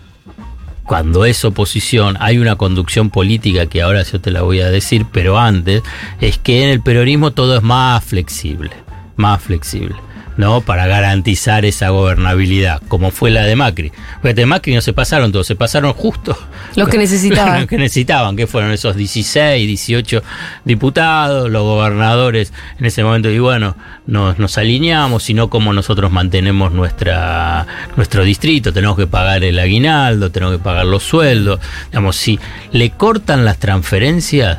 [0.84, 5.04] cuando es oposición, hay una conducción política que ahora yo te la voy a decir,
[5.12, 5.82] pero antes,
[6.20, 8.70] es que en el peronismo todo es más flexible,
[9.16, 9.96] más flexible.
[10.37, 10.61] ¿No?
[10.61, 13.92] Para garantizar esa gobernabilidad, como fue la de Macri.
[14.20, 16.37] Porque de Macri no se pasaron todos, se pasaron justo
[16.75, 17.61] Los que necesitaban.
[17.61, 20.22] los que necesitaban, que fueron esos 16, 18
[20.64, 26.72] diputados, los gobernadores en ese momento, y bueno, nos, nos alineamos, sino como nosotros mantenemos
[26.72, 32.38] nuestra, nuestro distrito, tenemos que pagar el aguinaldo, tenemos que pagar los sueldos, digamos, si
[32.72, 34.59] le cortan las transferencias,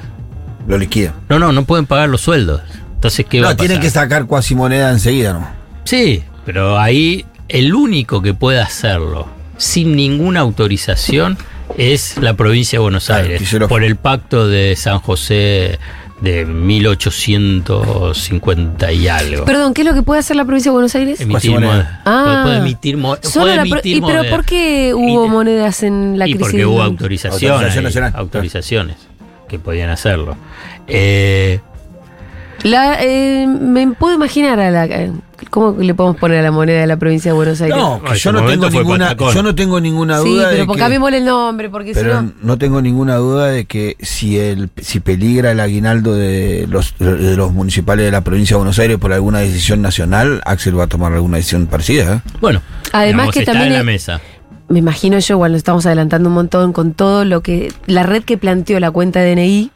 [0.67, 1.13] Lo liquida.
[1.29, 2.61] no, no, no pueden pagar los sueldos.
[2.95, 3.87] Entonces, ¿qué va a No, tienen pasar?
[3.87, 5.47] que sacar cuasi moneda enseguida, ¿no?
[5.87, 9.25] Sí, pero ahí el único que puede hacerlo
[9.57, 11.37] sin ninguna autorización
[11.77, 15.79] es la provincia de Buenos Aires, por el pacto de San José
[16.21, 19.45] de 1850 y algo.
[19.45, 21.21] Perdón, ¿qué es lo que puede hacer la provincia de Buenos Aires?
[21.21, 22.01] emitir moneda.
[22.05, 22.23] Ah.
[22.25, 26.17] puede, puede emitir, mo- Solo puede emitir ¿Y pero por qué hubo Y- monedas en
[26.19, 26.47] la y crisis?
[26.47, 28.13] porque hubo autorizaciones, Autorización nacional.
[28.15, 28.95] autorizaciones
[29.47, 30.35] que podían hacerlo.
[30.87, 31.59] Eh,
[32.63, 34.87] La, eh, me puedo imaginar a la.
[35.49, 37.77] ¿Cómo le podemos poner a la moneda de la provincia de Buenos Aires?
[37.77, 39.33] No, que yo no tengo ninguna, patacón.
[39.33, 42.21] yo no tengo ninguna sí, duda pero de que, cambiémosle el nombre, porque si pero
[42.21, 42.33] no.
[42.41, 47.35] no tengo ninguna duda de que si el si peligra el aguinaldo de los de
[47.35, 50.87] los municipales de la provincia de Buenos Aires por alguna decisión nacional, Axel va a
[50.87, 52.15] tomar alguna decisión parecida.
[52.25, 52.29] ¿eh?
[52.41, 54.21] bueno, Además digamos, que está también en la es- mesa.
[54.69, 57.71] Me imagino yo, igual nos estamos adelantando un montón con todo lo que.
[57.85, 59.71] La red que planteó la cuenta DNI.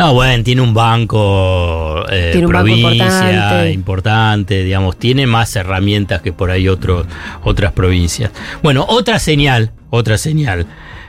[0.00, 3.72] No, bueno, tiene un banco, eh, Tiene un banco provincia importante.
[3.72, 7.06] importante, digamos, tiene más herramientas que por ahí otro-
[7.44, 8.30] otras provincias.
[8.62, 10.66] Bueno, otra señal, otra señal.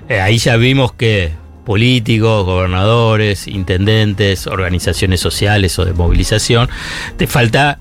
[0.10, 1.32] Eh, ahí ya vimos que
[1.66, 6.68] políticos, gobernadores, intendentes, organizaciones sociales o de movilización,
[7.18, 7.80] te falta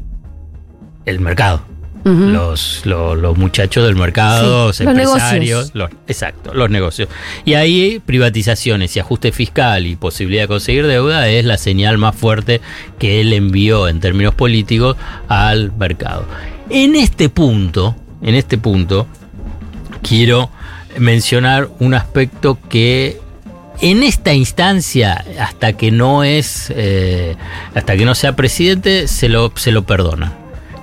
[1.06, 1.62] el mercado.
[2.04, 7.08] Los, los, los muchachos del mercado, Sí, los empresarios, los- exacto, los negocios.
[7.44, 12.16] Y ahí privatizaciones y ajuste fiscal y posibilidad de conseguir deuda es la señal más
[12.16, 12.60] fuerte
[12.98, 14.96] que él envió en términos políticos
[15.28, 16.24] al mercado.
[16.70, 19.06] En este punto, en este punto,
[20.02, 20.50] quiero
[20.98, 23.18] mencionar un aspecto que
[23.82, 27.34] en esta instancia, hasta que no es, eh,
[27.74, 30.34] hasta que no sea presidente, se lo, se lo perdona,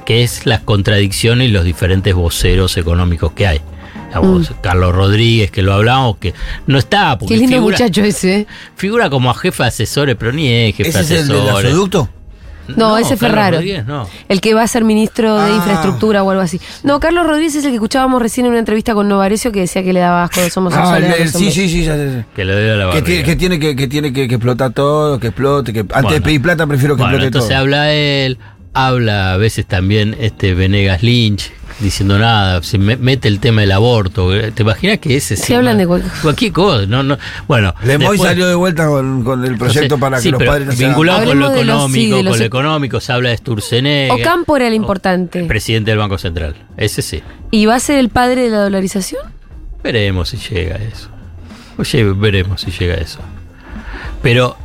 [0.07, 3.61] que es las contradicciones y los diferentes voceros económicos que hay.
[4.07, 6.33] Digamos, Carlos Rodríguez, que lo hablamos, que
[6.65, 7.37] no está, porque Mm.
[7.37, 8.35] Qué lindo figura, muchacho ese.
[8.39, 8.47] ¿eh?
[8.77, 11.71] figura como jefe de asesores, pero ni es jefe ¿Ese de es el del asesores.
[11.71, 12.09] gasoducto?
[12.75, 13.55] No, ese fue Carlos raro.
[13.57, 14.07] Rodríguez no.
[14.29, 15.55] El que va a ser ministro de Ah.
[15.57, 16.59] infraestructura o algo así.
[16.83, 19.83] No, Carlos Rodríguez es el que escuchábamos recién en una entrevista con Novarecio que decía
[19.83, 21.11] que le daba asco los Ah, homosexuales.
[21.11, 21.95] a el- los sí, sí, sí, ya.
[22.33, 24.71] Que le doy a la Que, tiene, que tiene que, que tiene que, que explotar
[24.71, 26.23] todo, que explote, que antes de Bueno.
[26.23, 27.59] pedir plata prefiero que Bueno, explote entonces todo.
[27.59, 28.37] habla él,
[28.73, 33.71] habla a veces también este Venegas Lynch, diciendo nada, se me- mete el tema del
[33.71, 34.29] aborto.
[34.53, 36.85] ¿Te imaginas que ese Se hablan de cualquier- cosa?
[36.85, 37.17] No, no.
[37.47, 40.67] Bueno, Lemoy salió de vuelta con, con el proyecto para sí, que los pero padres
[40.79, 43.37] no vinculado con lo los- económico, sí, de los con lo económico se habla de
[43.37, 44.11] Sturzenegger.
[44.21, 45.43] Ocampo era el importante.
[45.45, 46.55] Presidente del Banco Central.
[46.77, 47.21] Ese sí.
[47.51, 49.21] ¿Y va a ser el padre de la dolarización?
[49.83, 51.09] Veremos si llega a eso.
[51.77, 53.19] Oye, veremos si llega a eso.
[54.21, 54.57] Pero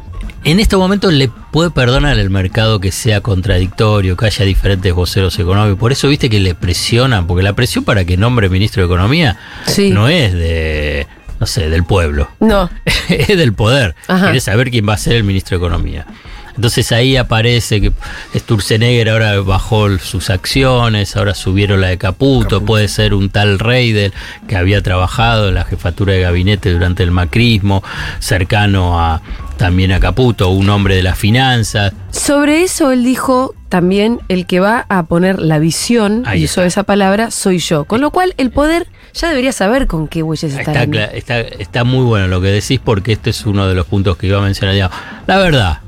[0.45, 5.39] en estos momentos le puede perdonar al mercado que sea contradictorio, que haya diferentes voceros
[5.39, 5.79] económicos.
[5.79, 9.37] Por eso viste que le presionan, porque la presión para que nombre ministro de Economía
[9.67, 9.91] Sí.
[9.91, 11.07] no es de,
[11.39, 12.29] no sé, del pueblo.
[12.41, 12.71] No.
[13.09, 13.95] es del poder.
[14.09, 14.27] Ajá.
[14.27, 16.07] Quiere saber quién va a ser el ministro de Economía.
[16.55, 17.93] Entonces ahí aparece que
[18.37, 24.13] Sturzenegger ahora bajó sus acciones, ahora subieron la de Caputo, puede ser un tal Reidel
[24.47, 27.83] que había trabajado en la jefatura de gabinete durante el macrismo,
[28.19, 29.23] cercano a
[29.57, 31.93] también a Caputo, un hombre de las finanzas.
[32.11, 36.61] Sobre eso él dijo también el que va a poner la visión, Ahí y usó
[36.63, 36.67] está.
[36.67, 37.85] esa palabra, soy yo.
[37.85, 40.83] Con lo cual el poder ya debería saber con qué huellas está.
[40.83, 44.27] Está, está, muy bueno lo que decís porque este es uno de los puntos que
[44.27, 44.75] iba a mencionar.
[44.75, 44.97] digamos.
[45.27, 45.79] La verdad,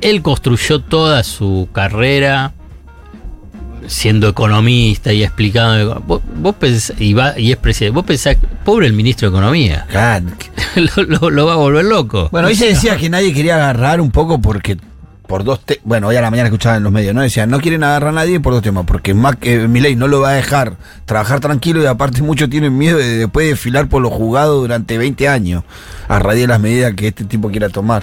[0.00, 2.52] él construyó toda su carrera
[3.86, 6.02] siendo economista y explicando.
[6.06, 9.86] Vos, vos pensás, y, va, y es presidente, vos pensás, pobre el ministro de Economía,
[9.90, 10.26] Claro.
[10.76, 12.28] lo, lo- lo va a volver loco.
[12.32, 14.76] Bueno, hoy se decía que nadie quería agarrar un poco porque
[15.26, 17.20] por dos te bueno, hoy a la mañana escuchaba en los medios, ¿no?
[17.22, 20.20] Decían, no quieren agarrar a nadie por dos temas, porque Mac, eh, Milei no lo
[20.20, 20.72] va a dejar
[21.04, 25.28] trabajar tranquilo y aparte muchos tienen miedo de después desfilar por los juzgados durante 20
[25.28, 25.62] años,
[26.08, 28.02] a raíz de las medidas que este tipo quiera tomar.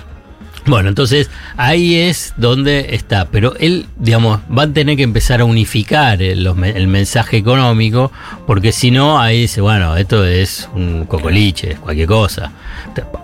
[0.68, 3.26] Bueno, entonces ahí es donde está.
[3.26, 7.38] Pero él, digamos, va a tener que empezar a unificar el, los me- el mensaje
[7.38, 8.12] económico,
[8.46, 12.52] porque si no, ahí dice, bueno, esto es un cocoliche, es cualquier cosa.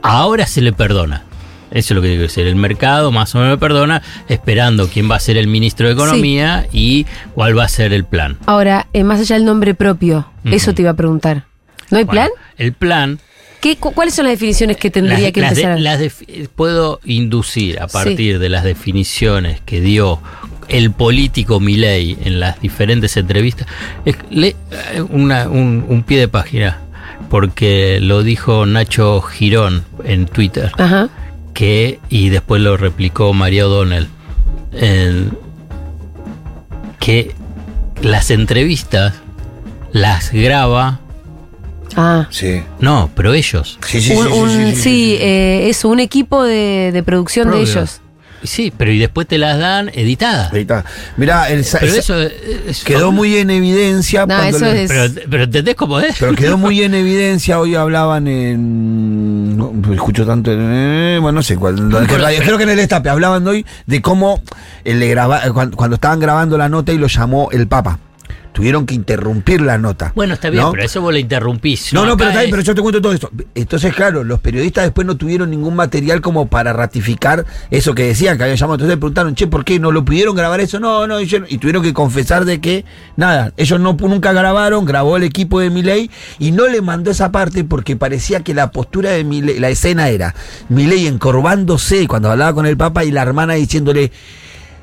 [0.01, 1.23] Ahora se le perdona.
[1.71, 2.45] Eso es lo que quiero decir.
[2.45, 6.67] El mercado más o menos perdona, esperando quién va a ser el ministro de Economía
[6.71, 8.37] y cuál va a ser el plan.
[8.45, 11.45] Ahora, eh, más allá del nombre propio, eso te iba a preguntar.
[11.89, 12.29] ¿No hay Bueno, plan?
[12.57, 13.19] El plan
[13.63, 16.11] ¿Qué, cu- ¿Cuáles son las definiciones que tendría Las- que las empezar?
[16.55, 20.19] puedo inducir a partir de las definiciones que dio
[20.67, 23.65] el político Milei en las diferentes entrevistas.
[24.03, 24.57] Es- le-
[24.93, 26.81] eh, una- un, un pie de página,
[27.29, 31.07] porque lo dijo Nacho Girón en Twitter, Ajá.
[31.53, 34.09] que, y después lo replicó María O'Donnell,
[36.99, 37.33] que
[38.01, 39.13] las entrevistas
[39.91, 40.99] las graba,
[41.95, 42.27] Ah.
[42.29, 42.61] Sí.
[42.79, 43.77] no, pero ellos.
[43.87, 45.17] Sí, sí, Un- sí, sí, un- sí, sí, sí, sí.
[45.19, 47.99] eh, es un equipo de, de producción de ellos.
[48.45, 50.53] Sí, pero y después te las dan editadas.
[50.53, 50.83] Está.
[51.15, 52.15] Mirá, el, Pero eso
[52.83, 56.17] quedó muy en evidencia No, cuando eso le- es- Pero, pero ¿entendés cómo es?
[56.19, 59.55] Pero quedó muy en evidencia, hoy hablaban en...
[59.57, 60.59] no, escucho tanto en...
[60.61, 61.75] eh, bueno, no sé cuál.
[62.43, 64.41] creo que en el Estape hablaban hoy de cómo
[64.83, 67.97] eh, le graba, cuando, cuando estaban grabando la nota y lo llamó el Papa.
[68.53, 70.11] Tuvieron que interrumpir la nota.
[70.15, 70.71] Bueno, está bien, ¿no?
[70.71, 71.91] pero eso vos lo interrumpís.
[71.91, 73.31] No, no, pero está bien, es- pero yo te cuento todo esto.
[73.55, 78.37] Entonces, claro, los periodistas después no tuvieron ningún material como para ratificar eso que decían,
[78.37, 78.75] que habían llamado.
[78.75, 80.79] Entonces le preguntaron, che, ¿por qué no lo pudieron grabar eso?
[80.79, 82.85] No, no, y, yo- y tuvieron que confesar de que,
[83.17, 87.31] nada, ellos no nunca grabaron, grabó el equipo de Milei y no le mandó esa
[87.31, 90.35] parte porque parecía que la postura de Milei, la escena era
[90.69, 94.11] Milei encorvándose cuando hablaba con el Papa y la hermana diciéndole,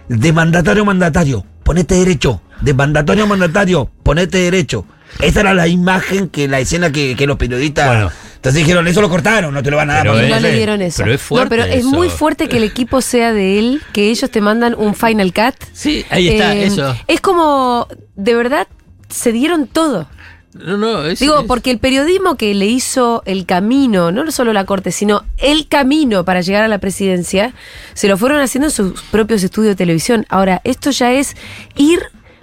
[0.09, 2.42] de mandatario a mandatario, ponete derecho.
[2.61, 4.85] De mandatario a mandatario, ponete derecho.
[5.20, 7.87] Esa era la imagen que la escena que, que los periodistas.
[7.87, 8.11] Bueno.
[8.37, 10.03] Entonces dijeron, eso lo cortaron, no te lo van a dar.
[10.05, 10.57] Pero no es- le sé".
[10.57, 11.03] dieron eso.
[11.03, 11.88] pero es fuerte no, pero es eso.
[11.88, 15.55] muy fuerte que el equipo sea de él, que ellos te mandan un Final Cut.
[15.73, 16.96] Sí, ahí está, Eh, eso.
[17.07, 18.66] Es como, de verdad,
[19.09, 20.09] se dieron todo.
[20.55, 24.53] No, no, es- Digo, es- porque el periodismo que le hizo el camino, no solo
[24.53, 27.53] la corte, sino el camino para llegar a la presidencia,
[27.94, 30.25] se lo fueron haciendo en sus propios estudios de televisión.
[30.31, 31.37] Ahora, esto ya es
[31.77, 32.01] ir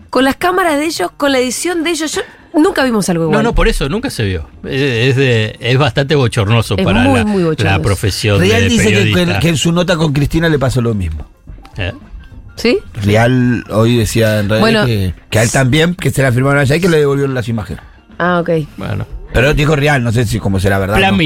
[0.09, 2.11] con las cámaras de ellos, con la edición de ellos.
[2.13, 2.21] Yo
[2.53, 3.37] nunca vimos algo igual.
[3.39, 4.49] No, no, por eso nunca se vio.
[4.63, 7.77] Es, es de- es bastante bochornoso Es para muy, la, muy bochornoso.
[7.77, 8.91] la profesión Real de dice
[9.39, 11.27] que, en su nota con Cristina le pasó lo mismo.
[11.77, 11.93] ¿Eh?
[12.55, 12.79] ¿Sí?
[13.03, 14.85] Real hoy decía en redes Bueno.
[14.85, 17.47] que, que a él también, que se la firmaron allá y que le devolvieron las
[17.47, 17.83] imágenes.
[18.17, 18.49] Ah, ok.
[18.77, 20.97] Bueno, Pero dijo Real, no sé si como será verdad.
[20.97, 21.17] plan ¿no?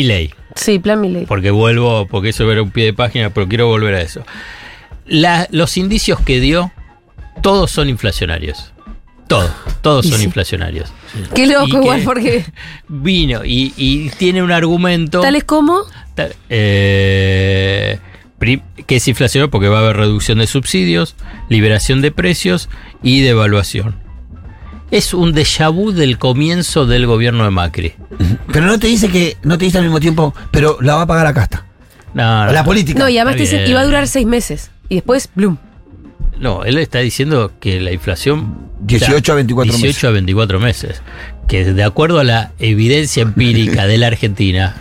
[0.55, 1.25] Sí, plan Milei.
[1.25, 4.23] Porque vuelvo, porque eso era un pie de página, pero quiero volver a eso.
[5.05, 6.73] La- los indicios que dio,
[7.41, 8.71] todos son inflacionarios.
[9.27, 9.51] Todos,
[9.81, 10.25] todos Y son sí.
[10.25, 10.91] inflacionarios.
[11.33, 12.43] Qué Y loco igual, porque
[12.89, 15.21] Vino y, y tiene un argumento.
[15.21, 15.83] tales como...
[16.49, 17.99] Eh,
[18.87, 21.15] que es inflacionario porque va a haber reducción de subsidios,
[21.47, 22.69] liberación de precios
[23.03, 23.95] y devaluación.
[24.89, 27.93] Es un déjà vu del comienzo del gobierno de Macri.
[28.51, 31.07] Pero no te dice que, no te dice al mismo tiempo, pero la va a
[31.07, 31.65] pagar la casta.
[32.13, 32.99] No, no, La política.
[32.99, 33.71] No, y además te dicen, bien.
[33.71, 34.71] iba a durar seis meses.
[34.89, 35.57] Y después, bloom.
[36.41, 38.69] No, él está diciendo que la inflación...
[38.81, 40.03] 18 a 24 18 meses.
[40.03, 41.01] a 24 meses.
[41.47, 44.75] Que de acuerdo a la evidencia empírica de la Argentina,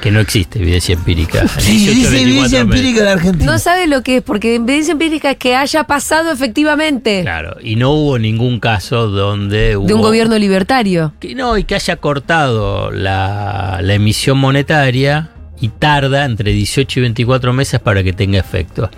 [0.00, 1.44] que no existe evidencia empírica.
[1.58, 2.78] Sí, 18 dice 24 evidencia meses.
[2.80, 3.52] empírica de la Argentina.
[3.52, 7.74] No sabe lo que es, porque evidencia empírica es que haya pasado efectivamente Claro, y
[7.76, 9.88] no hubo ningún caso donde hubo...
[9.88, 11.12] de un gobierno libertario.
[11.18, 17.02] Que no, y que haya cortado la, la emisión monetaria y tarda entre 18 y
[17.02, 18.88] 24 meses para que tenga efecto.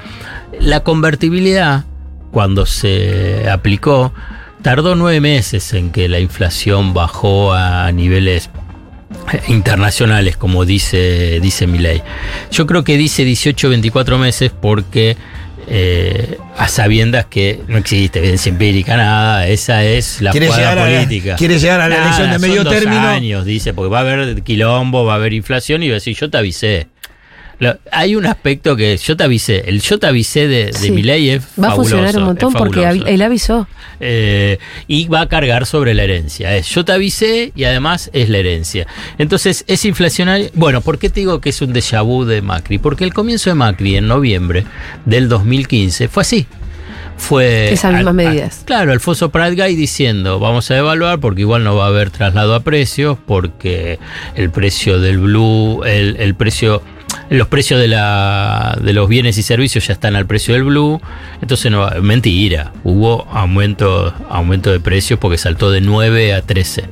[0.60, 1.84] La convertibilidad,
[2.32, 4.12] cuando se aplicó,
[4.62, 8.50] tardó nueve meses en que la inflación bajó a niveles
[9.48, 12.02] internacionales, como dice, dice Milei.
[12.50, 15.16] Yo creo que dice 18 24 meses porque
[15.68, 21.36] eh, a sabiendas que no existe evidencia empírica, nada, esa es la jugada política.
[21.36, 23.00] quiere llegar a la Nada, elección de son medio dos término.
[23.08, 26.16] años, dice, porque va a haber quilombo, va a haber inflación y va a decir,
[26.16, 26.88] yo te avisé.
[27.62, 30.88] Lo- hay un aspecto que yo te avisé, el yo te avisé de, de Sí.
[31.30, 33.68] Es Va a funcionar un montón porque él avisó.
[34.00, 36.56] Eh, y va a cargar sobre la herencia.
[36.56, 38.88] Es, yo te avisé y además es la herencia.
[39.16, 40.50] Entonces es inflacionario.
[40.54, 42.78] Bueno, ¿por qué te digo que es un déjà vu de Macri?
[42.78, 44.64] Porque el comienzo de Macri en noviembre
[45.04, 46.46] del 2015 fue así.
[47.16, 48.58] Fue Esas mismas al- medidas.
[48.60, 52.54] al- claro, Alfonso Pratgay diciendo, vamos a evaluar porque igual no va a haber traslado
[52.56, 54.00] a precios, porque
[54.34, 56.82] el precio del blue, el, el precio,
[57.32, 61.00] los precios de, la, de los bienes y servicios ya están al precio del blue.
[61.40, 66.84] Entonces, no, mentira, hubo aumento, aumento de precios porque saltó de 9 a 13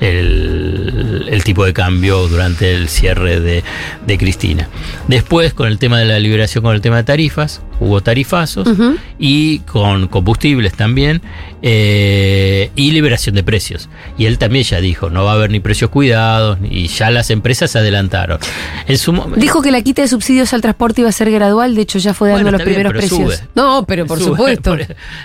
[0.00, 3.64] el, el tipo de cambio durante el cierre de,
[4.06, 4.68] de Cristina.
[5.08, 8.68] Después, con el tema de la liberación, con el tema de tarifas, hubo tarifazos
[9.18, 11.20] y con combustibles también
[11.62, 13.88] eh, y liberación de precios.
[14.16, 17.30] Y él también ya dijo, no va a haber ni precios cuidados y ya las
[17.30, 18.38] empresas se adelantaron.
[18.86, 21.74] En su mo- Dijo que la quita de subsidios al transporte iba a ser gradual,
[21.74, 23.34] de hecho ya fue dando Bueno, los bien, primeros precios.
[23.36, 23.48] sube.
[23.54, 24.76] No, pero por Sube, supuesto.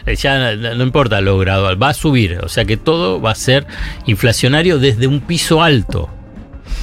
[0.06, 2.40] por- ya no importa lo gradual, va a subir.
[2.44, 3.66] O sea que todo va a ser
[4.08, 6.10] inflacionario desde un piso alto.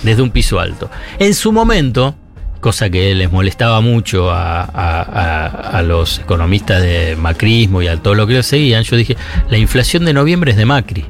[0.03, 0.91] Desde un piso alto.
[1.19, 2.15] En su momento,
[2.61, 8.35] cosa que les molestaba mucho a, los economistas de macrismo y a todo lo que
[8.35, 9.17] lo seguían, yo dije,
[9.49, 11.05] la inflación de noviembre es de Macri.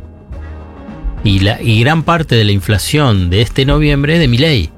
[1.24, 4.70] Y, la, y gran parte de la inflación de este noviembre es de Milei.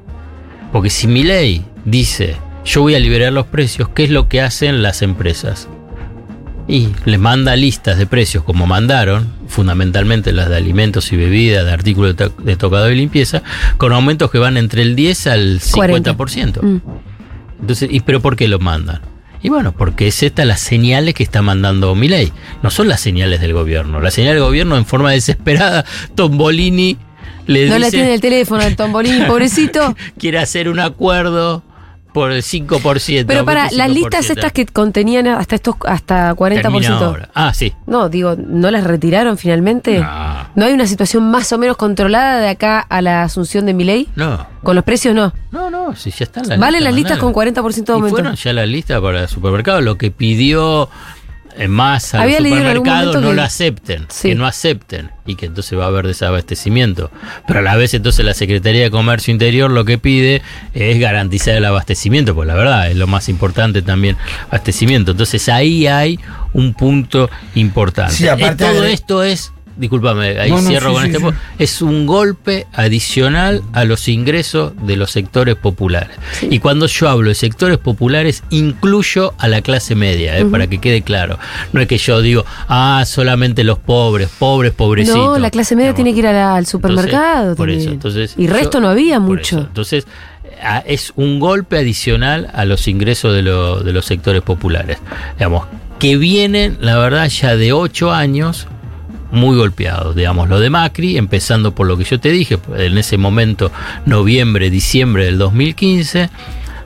[0.72, 4.82] Porque si Milei dice, yo voy a liberar los precios, ¿qué es lo que hacen
[4.82, 5.68] las empresas?
[6.70, 11.72] Y les manda listas de precios como mandaron, fundamentalmente las de alimentos y bebidas, de
[11.72, 13.42] artículos de, to- de tocado y limpieza,
[13.76, 16.14] con aumentos que van entre el 10 al 40.
[16.16, 16.62] 50%.
[16.62, 16.80] Mm.
[17.62, 19.00] Entonces, ¿y pero por qué lo mandan?
[19.42, 22.32] Y bueno, porque es esta las señales que está mandando Milei.
[22.62, 24.00] No son las señales del gobierno.
[24.00, 26.96] La señal del gobierno en forma desesperada, Tombolini
[27.46, 29.96] le No dice la tiene el teléfono el Tombolini, pobrecito.
[30.18, 31.64] quiere hacer un acuerdo
[32.12, 33.24] por el 5%.
[33.26, 33.94] Pero para, las 25%.
[33.94, 36.62] listas estas que contenían hasta estos hasta 40%.
[36.62, 37.28] Termina ahora.
[37.34, 37.72] Ah, sí.
[37.86, 39.98] No, digo, ¿no las retiraron finalmente?
[39.98, 40.50] No.
[40.54, 44.08] ¿No hay una situación más o menos controlada de acá a la asunción de Milei?
[44.16, 44.46] No.
[44.62, 45.32] Con los precios no.
[45.52, 47.54] No, no, si ya están las Valen las listas con mandalas.
[47.54, 48.16] 40% de Y aumento.
[48.16, 49.80] fueron ya las listas para el supermercado.
[49.80, 50.88] Lo que pidió
[51.60, 54.06] eh, más a Había los en supermercados no que- lo acepten.
[54.08, 54.30] Sí.
[54.30, 55.10] Que no acepten.
[55.26, 57.10] Y que entonces va a haber desabastecimiento.
[57.46, 60.42] Pero a la vez entonces la Secretaría de Comercio Interior lo que pide
[60.74, 62.34] es garantizar el abastecimiento.
[62.34, 64.16] Pues la verdad es lo más importante también,
[64.48, 65.12] abastecimiento.
[65.12, 66.18] Entonces ahí hay
[66.52, 68.14] un punto importante.
[68.14, 69.52] Sí, aparte todo de- esto es...
[69.80, 71.34] Disculpame, ahí No, no, cierro sí, con sí, este sí.
[71.58, 76.16] es un golpe adicional a los ingresos de los sectores populares.
[76.42, 80.78] Y cuando yo hablo de sectores populares, incluyo a la clase media, eh, para que
[80.78, 81.38] quede claro.
[81.72, 85.16] No es que yo digo, ah, solamente los pobres, pobres, pobrecitos.
[85.18, 85.96] No, la clase media Digamos.
[85.96, 87.52] tiene que ir la- al supermercado.
[87.52, 89.60] Entonces, por eso, entonces, y resto yo- no había mucho.
[89.60, 90.06] Entonces,
[90.84, 94.98] es un golpe adicional a los ingresos de, lo- de los sectores populares.
[95.38, 95.66] Digamos,
[95.98, 98.66] que vienen, la verdad, ya de ocho años
[99.32, 100.14] muy golpeados.
[100.14, 103.70] Digamos, lo de Macri, empezando por lo que yo te dije, en ese momento,
[104.06, 106.30] noviembre, diciembre del 2015.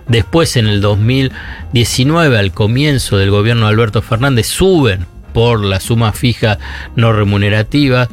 [0.08, 6.12] Después, en el 2019, al comienzo del gobierno de Alberto Fernández, suben por la suma
[6.12, 6.58] fija
[6.94, 8.08] no remunerativa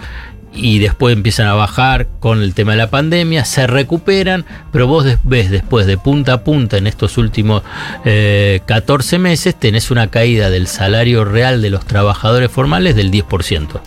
[0.54, 5.06] y después empiezan a bajar con el tema de la pandemia, se recuperan, pero vos
[5.24, 7.64] ves después de punta a punta en estos últimos
[8.06, 13.82] eh, 14 meses, tenés una caída del salario real de los trabajadores formales del 10%.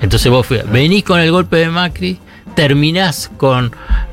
[0.00, 2.18] Entonces vos venís con el golpe de Macri,
[2.56, 3.72] terminás con,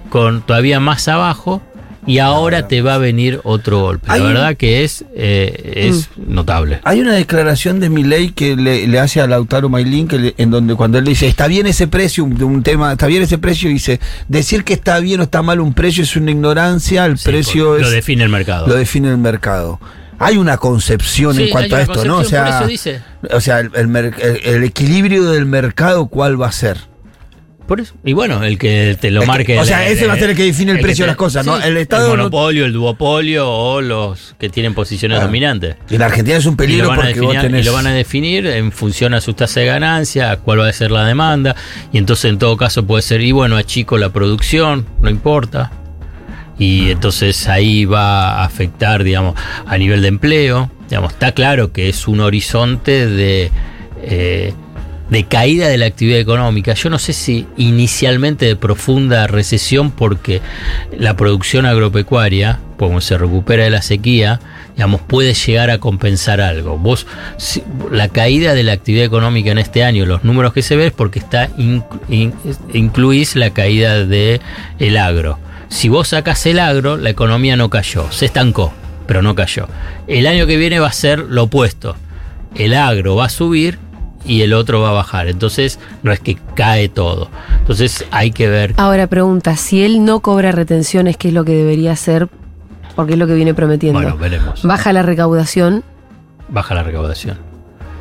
[0.09, 1.61] con todavía más abajo
[2.09, 4.07] y ahora te va a venir otro golpe.
[4.07, 6.79] La verdad que es, eh, es notable.
[6.83, 10.51] Hay una declaración de Milei que le, le hace a Lautaro Mailín que le- en
[10.51, 13.69] donde cuando él dice está bien ese precio, un, un tema, está bien ese precio,
[13.69, 17.29] dice decir que está bien o está mal un precio es una ignorancia, el Sí,
[17.29, 18.67] precio porque es lo define el mercado.
[18.67, 19.79] lo define el mercado.
[20.21, 22.17] hay una concepción Sí, en cuanto a esto, ¿no?
[22.17, 22.67] O sea,
[23.31, 26.88] o sea el, el mer- el- el equilibrio del mercado, ¿cuál va a ser?
[27.69, 27.93] Por eso.
[28.03, 29.59] Y bueno, el que te lo El que- marque.
[29.59, 31.61] o sea, ese va a ser el que define el precio de las cosas, ¿no?
[31.61, 35.23] El Estado no- monopolio, el duopolio o los que tienen posiciones Ah.
[35.25, 35.75] dominantes.
[35.89, 37.61] Y en Argentina es un peligro porque vos tenés.
[37.61, 40.67] y lo van a definir en función a su tasa de ganancia, a cuál va
[40.67, 41.55] a ser la demanda,
[41.93, 45.71] y entonces en todo caso puede ser, y bueno, achico la producción, no importa.
[46.57, 50.71] Y entonces ahí va a afectar, digamos, a nivel de empleo.
[50.89, 53.51] Digamos, está claro que es un horizonte de,
[54.01, 54.53] eh,
[55.09, 56.73] de caída de la actividad económica.
[56.73, 60.41] Yo no sé si inicialmente de profunda recesión porque
[60.97, 64.39] la producción agropecuaria, como se recupera de la sequía,
[64.75, 66.77] digamos, puede llegar a compensar algo.
[66.77, 67.07] Vos,
[67.91, 70.93] la caída de la actividad económica en este año, los números que se ven es
[70.93, 72.33] porque está in- in-
[72.73, 74.39] incluís la caída de
[74.77, 75.39] el agro.
[75.69, 78.73] Si vos sacás el agro, la economía no cayó, se estancó,
[79.07, 79.67] pero no cayó.
[80.07, 81.95] El año que viene va a ser lo opuesto.
[82.55, 83.77] El agro va a subir
[84.25, 85.27] y el otro va a bajar.
[85.27, 87.29] Entonces, no es que cae todo.
[87.59, 88.73] Entonces, hay que ver.
[88.77, 92.27] Ahora pregunta, si él no cobra retenciones, ¿qué es lo que debería hacer?
[92.95, 93.99] Porque es lo que viene prometiendo.
[94.01, 94.63] Bueno, veremos.
[94.63, 95.83] Baja la recaudación,
[96.49, 97.37] Baja la recaudación.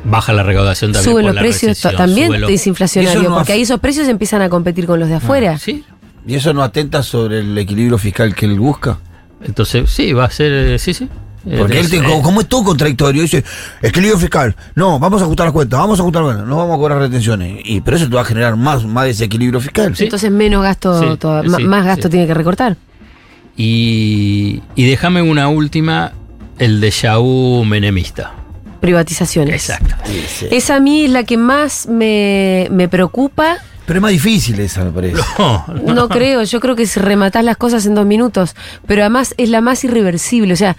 [0.03, 1.11] Baja la recaudación también.
[1.11, 4.07] suben los la precios, también sube los- es inflacionario, Eso no porque ahí esos precios
[4.07, 5.57] empiezan a competir con los de afuera.
[5.59, 5.83] Sí.
[6.25, 8.97] ¿Y eso no atenta sobre el equilibrio fiscal que él busca?
[9.43, 10.51] Entonces, sí, va a ser.
[10.51, 11.07] eh, Sí, sí.
[11.57, 13.43] Porque él, te- eh, como, es todo contradictorio, dice,
[13.81, 16.75] equilibrio fiscal, no, vamos a ajustar las cuentas, vamos a ajustar las cuentas, no vamos
[16.75, 17.61] a cobrar retenciones.
[17.63, 19.95] Y, pero eso te va a generar más, más desequilibrio fiscal.
[19.95, 20.03] Sí.
[20.03, 22.11] Entonces menos gasto, Sí, toda- sí, ma- más gasto sí.
[22.11, 22.75] tiene que recortar.
[23.55, 26.13] Y, y déjame una última,
[26.57, 28.33] el de vu menemista.
[28.79, 29.55] Privatizaciones.
[29.69, 29.95] Exacto.
[30.05, 30.47] Sí, sí.
[30.51, 33.57] Esa a mí es la que más me, me preocupa.
[33.85, 35.21] Pero es más difícil esa, me parece.
[35.37, 38.55] No, No creo, yo creo que si rematás las cosas en dos minutos,
[38.87, 40.77] pero además es la más irreversible, o sea,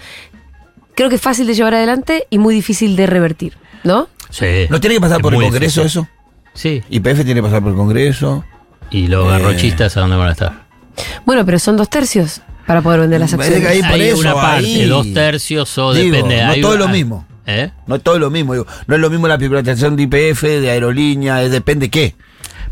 [0.94, 4.08] creo que es fácil de llevar adelante y muy difícil de revertir, ¿no?
[4.30, 4.66] Sí.
[4.70, 6.02] ¿No tiene que pasar Es por el Congreso difícil.
[6.02, 6.08] eso?
[6.54, 6.82] Sí.
[6.90, 8.44] YPF tiene que pasar por el Congreso.
[8.90, 9.30] ¿Y los Eh.
[9.30, 10.64] garrochistas a dónde van a estar?
[11.24, 13.64] Bueno, pero son dos tercios para poder vender las acciones.
[13.66, 16.42] ahí- por Hay eso, una parte, ahí- dos tercios o Digo, depende.
[16.44, 17.26] no hay todo una- es lo mismo.
[17.46, 17.70] ¿Eh?
[17.86, 18.66] No es todo lo mismo, digo.
[18.86, 22.14] No es lo mismo la privatización de IPF, de aerolínea, es depende qué.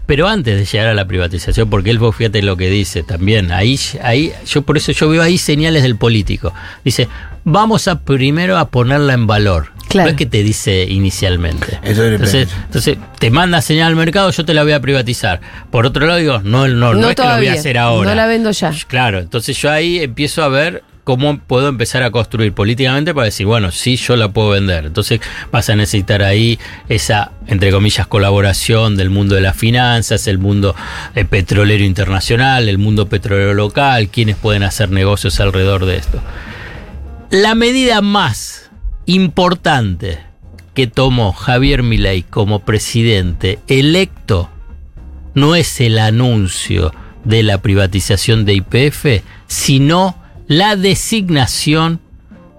[0.06, 3.50] Pero antes de llegar a la privatización, porque él, vos fíjate lo que dice también,
[3.52, 6.52] ahí, ahí, yo por eso yo veo ahí señales del político.
[6.84, 7.08] Dice,
[7.50, 9.72] vamos a primero a ponerla en valor.
[9.88, 10.08] Claro.
[10.08, 11.80] No es que te dice inicialmente.
[11.82, 15.40] Eso entonces, entonces, te manda señal al mercado, yo te la voy a privatizar.
[15.70, 18.10] Por otro lado, digo, no, no, no, es que lo voy a hacer ahora.
[18.10, 18.70] No la vendo ya.
[18.86, 23.46] Claro, entonces yo ahí empiezo a ver cómo puedo empezar a construir políticamente para decir,
[23.46, 24.84] bueno, sí, yo la puedo vender.
[24.84, 25.20] Entonces
[25.50, 26.58] vas a necesitar ahí
[26.90, 30.76] esa, entre comillas, colaboración del mundo de las finanzas, el mundo
[31.14, 36.20] eh, petrolero internacional, el mundo petrolero local, quienes pueden hacer negocios alrededor de esto.
[37.30, 38.70] La medida más
[39.06, 40.18] importante
[40.74, 44.48] que tomó Javier Milei como presidente electo
[45.34, 46.92] no es el anuncio
[47.24, 50.16] de la privatización de IPF, sino
[50.46, 52.00] la designación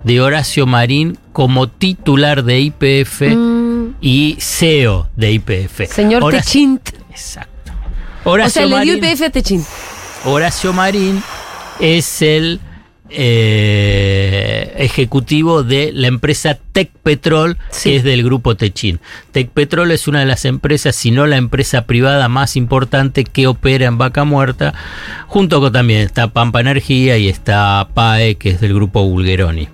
[0.04, 5.88] de Horacio Marín como titular de IPF Mm, y CEO de IPF.
[5.92, 6.90] señor Horacio- Techint.
[7.10, 7.72] Exacto.
[8.24, 9.66] O Horacio sea, le dio IPF a Techint.
[10.26, 11.22] Horacio Marín
[11.80, 12.60] es el
[13.12, 17.90] eh, ejecutivo de la empresa Tec Petrol, Sí.
[17.92, 19.00] que es del grupo Techin.
[19.32, 23.48] Tec Petrol es una de las empresas, si no la empresa privada más importante que
[23.48, 24.74] opera en Vaca Muerta,
[25.28, 29.68] junto con también está Pampa Energía y está PAE, que es del grupo Bulgeroni.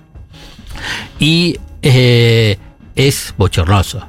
[1.18, 2.58] Y eh,
[2.94, 4.06] es bochornoso.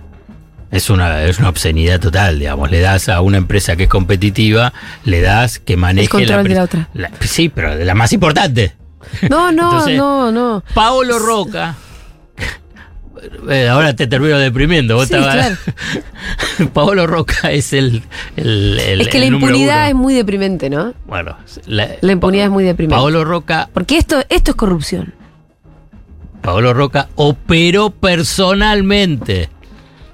[0.69, 2.69] Es una, es una obscenidad total, digamos.
[2.69, 4.73] Le das a una empresa que es competitiva,
[5.05, 6.89] le das que maneje control de la otra.
[6.93, 8.73] la- sí, pero de la más importante.
[9.30, 10.64] No, no, Entonces- no, no.
[10.74, 11.76] Paolo Roca.
[13.49, 14.95] Eh, ahora te termino deprimiendo.
[14.95, 15.58] Vos Sí, estabas-
[16.74, 18.03] Paolo Roca es el.
[18.36, 19.88] el- el- es que el la impunidad uno.
[19.88, 20.93] es muy deprimente, ¿no?
[21.08, 21.36] Bueno,
[21.66, 22.95] la, La impunidad es muy deprimente.
[22.95, 25.14] Paolo Roca, Porque esto, esto es corrupción.
[26.41, 29.49] Paolo Roca operó personalmente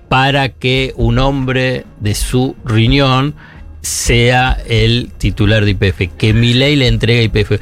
[0.09, 3.35] para que un hombre de su riñón
[3.83, 7.59] sea el titular de IPF, que Milei le entrega IPF.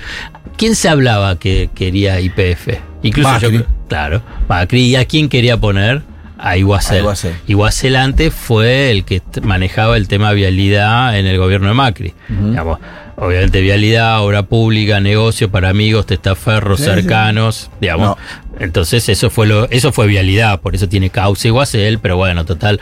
[0.57, 2.77] ¿Quién se hablaba que quería IPF?
[3.03, 3.57] Incluso Macri.
[3.57, 4.81] yo, claro, Macri.
[4.85, 6.03] ¿Y a quién quería poner?
[6.37, 7.05] A Iguacel.
[7.47, 7.95] Iguacel.
[7.95, 12.13] Antes fue el que manejaba el tema vialidad en el gobierno de Macri.
[12.29, 12.79] Digamos,
[13.15, 16.91] obviamente vialidad, obra pública, negocio para amigos, testaferros Sí, sí.
[16.91, 18.17] cercanos, digamos.
[18.17, 18.17] No.
[18.59, 22.79] Entonces eso fue lo, eso fue vialidad, por eso tiene causa Iguacel, pero bueno, total,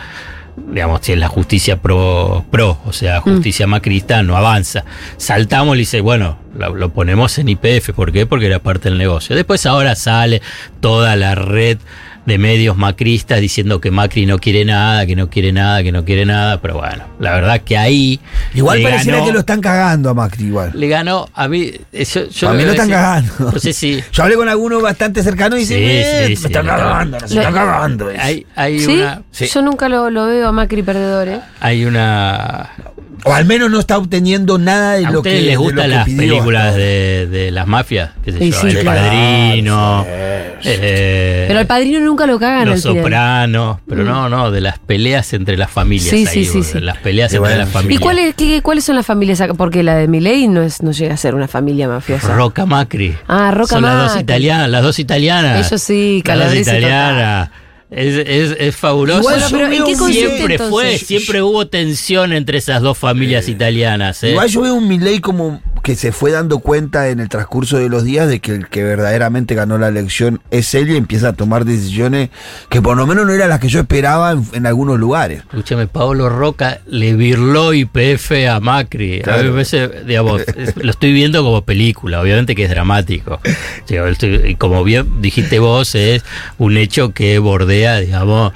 [0.71, 4.83] digamos, si es la justicia pro, pro, o sea, justicia macrista, no avanza.
[5.17, 7.91] Saltamos y dice, bueno, lo, lo ponemos en IPF.
[7.95, 8.25] ¿Por qué?
[8.25, 9.35] Porque era parte del negocio.
[9.35, 10.41] Después ahora sale
[10.79, 11.77] toda la red
[12.25, 16.05] de medios macristas diciendo que Macri no quiere nada, que no quiere nada, que no
[16.05, 16.61] quiere nada.
[16.61, 18.19] Pero bueno, la verdad que ahí.
[18.53, 20.71] Igual le pareciera ganó- que lo están cagando a Macri igual.
[20.75, 21.71] Le ganó a mí.
[21.91, 23.33] Eso, yo a mí lo están cagando.
[23.39, 24.03] No sé si.
[24.11, 27.19] Yo hablé con alguno bastante cercano y dice, Sí, "Eh, sí, me sí, están cagando,
[27.19, 28.09] nos lo- están cagando.
[28.19, 28.93] Hay, hay ¿Sí?
[28.99, 29.21] una.
[29.31, 29.47] Sí.
[29.47, 31.39] Yo nunca lo, lo veo a Macri perdedor, ¿eh?
[31.61, 32.69] Hay una.
[33.25, 36.17] O al menos no está obteniendo nada de ¿A lo que les gustan las pidió
[36.19, 38.11] películas de, de las mafias?
[38.23, 38.61] ¿Qué sé Sí, yo?
[38.61, 39.01] sí, el claro.
[39.01, 40.05] Padrino.
[40.61, 42.81] Sí, eh, Pero al padrino nunca lo cagan Los.
[42.81, 43.77] Sopranos.
[43.87, 46.09] Pero no, no, de las peleas entre las familias.
[46.09, 46.79] Sí, ahí, sí, sí.
[46.79, 47.69] Las peleas Y entre bueno, las.
[47.69, 48.01] ¿Y familias.
[48.01, 49.53] cuál es- qué- cuáles son las familias acá?
[49.53, 52.33] Porque la de Milei no, es, no llega a ser una familia mafiosa.
[52.35, 53.15] Roca Macri.
[53.27, 54.21] Ah, Roca Son las dos Macri.
[54.21, 55.67] italianas, las dos italianas.
[55.67, 57.49] Ellos sí, Las dos italianas.
[57.91, 59.21] Es, es, es fabuloso.
[59.21, 60.69] Igual pero ¿en qué Siempre entonces?
[60.69, 64.23] fue, siempre hubo tensión entre esas dos familias italianas.
[64.23, 64.31] ¿eh?
[64.31, 67.89] Igual yo veo un Milei como que se fue dando cuenta en el transcurso de
[67.89, 71.33] los días de que el que verdaderamente ganó la elección es él y empieza a
[71.33, 72.29] tomar decisiones
[72.69, 75.39] que por lo menos no eran las que yo esperaba en, en algunos lugares.
[75.49, 79.19] Escúchame, Pablo Roca le virló IPF a Macri.
[79.19, 79.39] A Claro.
[79.39, 80.41] mí me parece, digamos,
[80.75, 83.39] lo estoy viendo como película, obviamente que es dramático.
[83.89, 86.23] Y como bien dijiste vos, es
[86.57, 88.53] un hecho que bordea, digamos,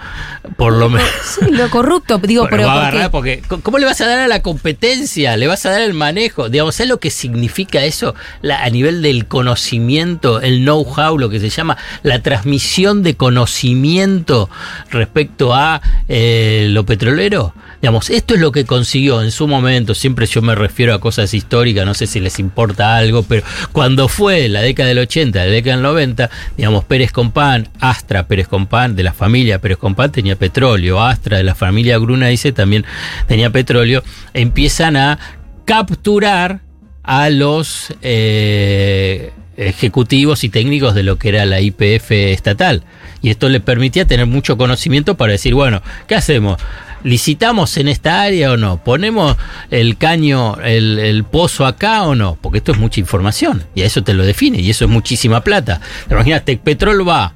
[0.58, 1.08] por lo menos.
[1.40, 4.08] Sí, lo corrupto, digo, pero va a porque- agarrar porque ¿cómo- ¿cómo le vas a
[4.08, 5.38] dar a la competencia?
[5.38, 6.50] ¿Le vas a dar el manejo?
[6.50, 11.40] Digamos, ¿sabes lo que significa eso La- a nivel del conocimiento, el know-how, lo que
[11.40, 14.50] se llama la transmisión de conocimiento
[14.92, 17.54] respecto a eh, lo petrolero?
[17.84, 21.34] Digamos, esto es lo que consiguió en su momento, siempre yo me refiero a cosas
[21.34, 25.52] históricas, no sé si les importa algo, pero cuando fue la década del 80, la
[25.52, 30.38] década del 90, digamos, Pérez Compán, Astra Pérez Compán, de la familia Pérez Compán tenía
[30.38, 32.86] petróleo, Astra de la familia Gruna dice también
[33.28, 34.02] tenía petróleo,
[34.34, 35.20] empiezan a
[35.66, 36.62] capturar
[37.04, 42.86] a los eh, ejecutivos y técnicos de lo que era la IPF estatal.
[43.22, 46.62] Y esto le permitía tener mucho conocimiento para decir, bueno, ¿qué hacemos?
[47.04, 48.84] ¿Licitamos en esta área o no?
[48.84, 49.36] ¿Ponemos
[49.70, 52.38] el caño, el, el pozo acá o no?
[52.42, 55.42] Porque esto es mucha información y a eso te lo define y eso es muchísima
[55.42, 55.82] plata.
[56.08, 56.46] ¿Te imaginas?
[56.46, 57.34] Tecpetrol va,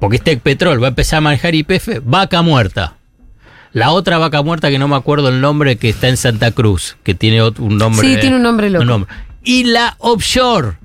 [0.00, 2.96] porque es Tecpetrol, va a empezar a manejar IPF, vaca muerta.
[3.72, 6.96] La otra vaca muerta que no me acuerdo el nombre que está en Santa Cruz,
[7.04, 8.08] que tiene un nombre.
[8.08, 9.06] Sí, tiene un nombre loco.
[9.44, 10.78] Y la offshore,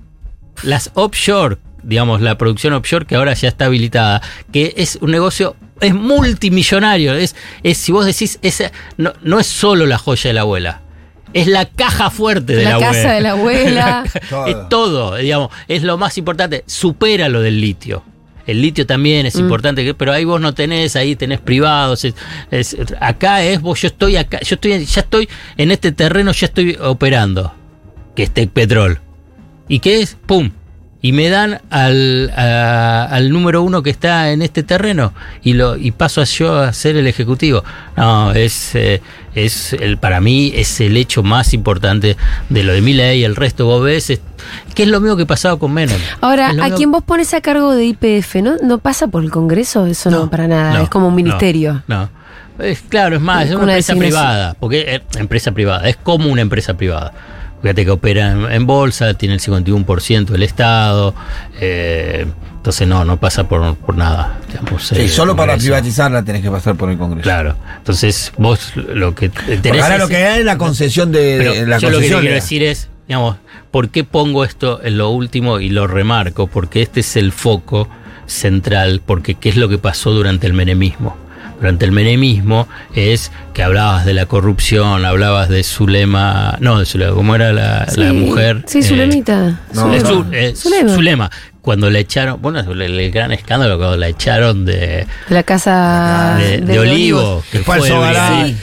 [0.61, 5.55] las offshore, digamos, la producción offshore que ahora ya está habilitada, que es un negocio,
[5.81, 7.13] es multimillonario.
[7.15, 10.81] Es, es si vos decís, esa, no, no es solo la joya de la abuela.
[11.33, 12.93] Es la caja fuerte de la, La abuela.
[12.93, 14.03] casa de la abuela.
[14.29, 14.47] Todo.
[14.47, 16.63] es todo, digamos, es lo más importante.
[16.65, 18.03] Supera lo del litio.
[18.47, 19.27] El litio también Mm.
[19.27, 22.05] es importante, que- pero ahí vos no tenés, ahí tenés privados.
[22.05, 22.13] es-
[22.51, 26.45] es- acá es vos, yo estoy acá, yo estoy, ya estoy en este terreno, ya
[26.45, 27.53] estoy operando,
[28.15, 29.01] que es Tecpetrol.
[29.67, 30.15] ¿Y qué es?
[30.27, 30.51] ¡Pum!
[31.05, 35.77] Y me dan al, a- al número uno que está en este terreno y lo
[35.77, 37.63] y paso a yo a ser el ejecutivo.
[37.95, 39.03] No, es, eh,
[39.35, 42.17] es el, para mí es el hecho más importante
[42.49, 44.21] de lo de Milei y el resto vos ves, es-
[44.73, 45.99] que es lo mismo que pasaba con Menem.
[46.21, 48.55] Ahora, a quien vos pones a cargo de IPF, ¿no?
[48.63, 49.85] ¿No pasa por el Congreso?
[49.85, 51.83] Eso no, para nada, no, es como un no, ministerio.
[51.87, 52.09] No.
[52.57, 54.21] Es, claro, es más, es una, Una empresa designación.
[54.23, 57.11] privada, porque es empresa privada, es como una empresa privada.
[57.65, 61.15] Fíjate que opera en, en bolsa, tiene el 51% del Estado,
[61.59, 64.37] eh, entonces no, no pasa por, por nada.
[64.47, 67.23] digamos, Sí, eh, solo para privatizarla tenés que pasar por el Congreso.
[67.23, 71.11] Claro, entonces vos lo que te Porque interesa ahora lo que hay es la concesión
[71.11, 73.37] de, pero la yo lo que te quiero decir es, digamos,
[73.71, 76.45] ¿por qué pongo esto en lo último y lo remarco?
[76.45, 77.89] Porque este es el foco
[78.27, 81.17] central, porque ¿qué es lo que pasó durante el menemismo?
[81.59, 87.13] Durante el menemismo es que hablabas de la corrupción, hablabas de Zulema, no, de Zulema,
[87.13, 88.63] ¿cómo era la, la mujer?
[88.67, 89.59] Sí, Eh, Zulemita.
[89.73, 90.27] no, eh, Zulema.
[90.37, 90.93] Eh, Zulema.
[90.95, 91.31] Zulema.
[91.61, 96.35] Cuando la echaron, bueno, el, el gran escándalo cuando la echaron de, De la casa
[96.37, 97.41] de, de Olivo.
[97.49, 97.57] Sí.
[97.57, 98.57] después To- Alzogarán.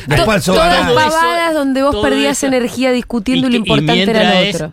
[0.44, 2.46] Todas pavadas donde vos perdías eso.
[2.46, 4.66] energía discutiendo y, lo importante era lo otro.
[4.66, 4.72] Es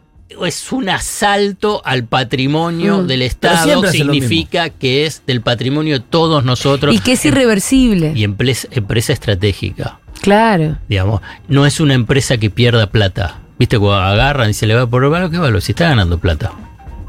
[0.71, 3.07] un asalto al patrimonio Mm.
[3.07, 6.93] del Estado, significa que es del patrimonio de todos nosotros.
[6.95, 8.13] Y que es irreversible.
[8.15, 10.77] Y empresa, empresa estratégica, Claro.
[10.87, 11.21] digamos.
[11.47, 13.39] No es una empresa que pierda plata.
[13.57, 13.77] ¿Viste?
[13.77, 15.61] Cuando agarran y se le va por valor, ¿qué valor?
[15.61, 16.53] Si está ganando plata.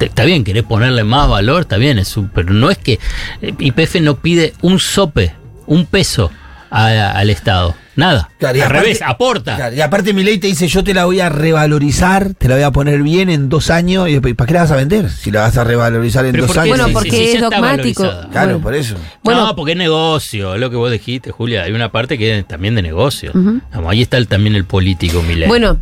[0.00, 2.98] Está bien, querés ponerle más valor, está bien, es un- pero no es que
[3.42, 5.34] eh, YPF no pide un sope,
[5.66, 6.30] un peso
[6.70, 7.74] a- al Estado.
[7.96, 8.30] Nada.
[8.38, 9.56] Claro, y Al aparte- revés, aporta.
[9.56, 12.54] Claro, y aparte mi ley te dice, yo te la voy a revalorizar, te la
[12.54, 15.10] voy a poner bien en dos años, y después, ¿para qué la vas a vender?
[15.10, 16.78] Si la vas a revalorizar en Pero dos años.
[16.78, 18.02] Bueno, porque sí, sí, es dogmático.
[18.30, 18.60] Claro, Bueno.
[18.60, 18.94] por eso.
[19.22, 19.46] Bueno.
[19.46, 21.62] no, porque es negocio, es lo que vos dijiste, Julia.
[21.64, 23.32] Hay una parte que es también de negocio.
[23.34, 25.48] Vamos, ahí está el- también el político, Milei.
[25.48, 25.78] Bueno,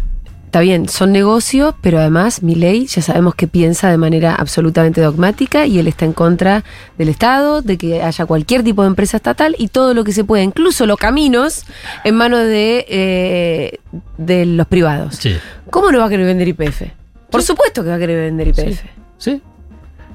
[0.49, 5.03] está bien, son negocios, pero además mi ley ya sabemos que piensa de manera absolutamente
[5.03, 6.65] dogmática y él está en contra
[6.97, 10.25] del Estado, de que haya cualquier tipo de empresa estatal y todo lo que se
[10.25, 11.67] pueda, incluso los caminos,
[12.03, 13.79] en manos de, eh,
[14.17, 15.17] de los privados.
[15.17, 15.37] Sí.
[15.69, 16.83] ¿Cómo no va a querer vender IPF?
[17.31, 18.81] Por supuesto que va a querer vender IPF.
[19.19, 19.43] Sí.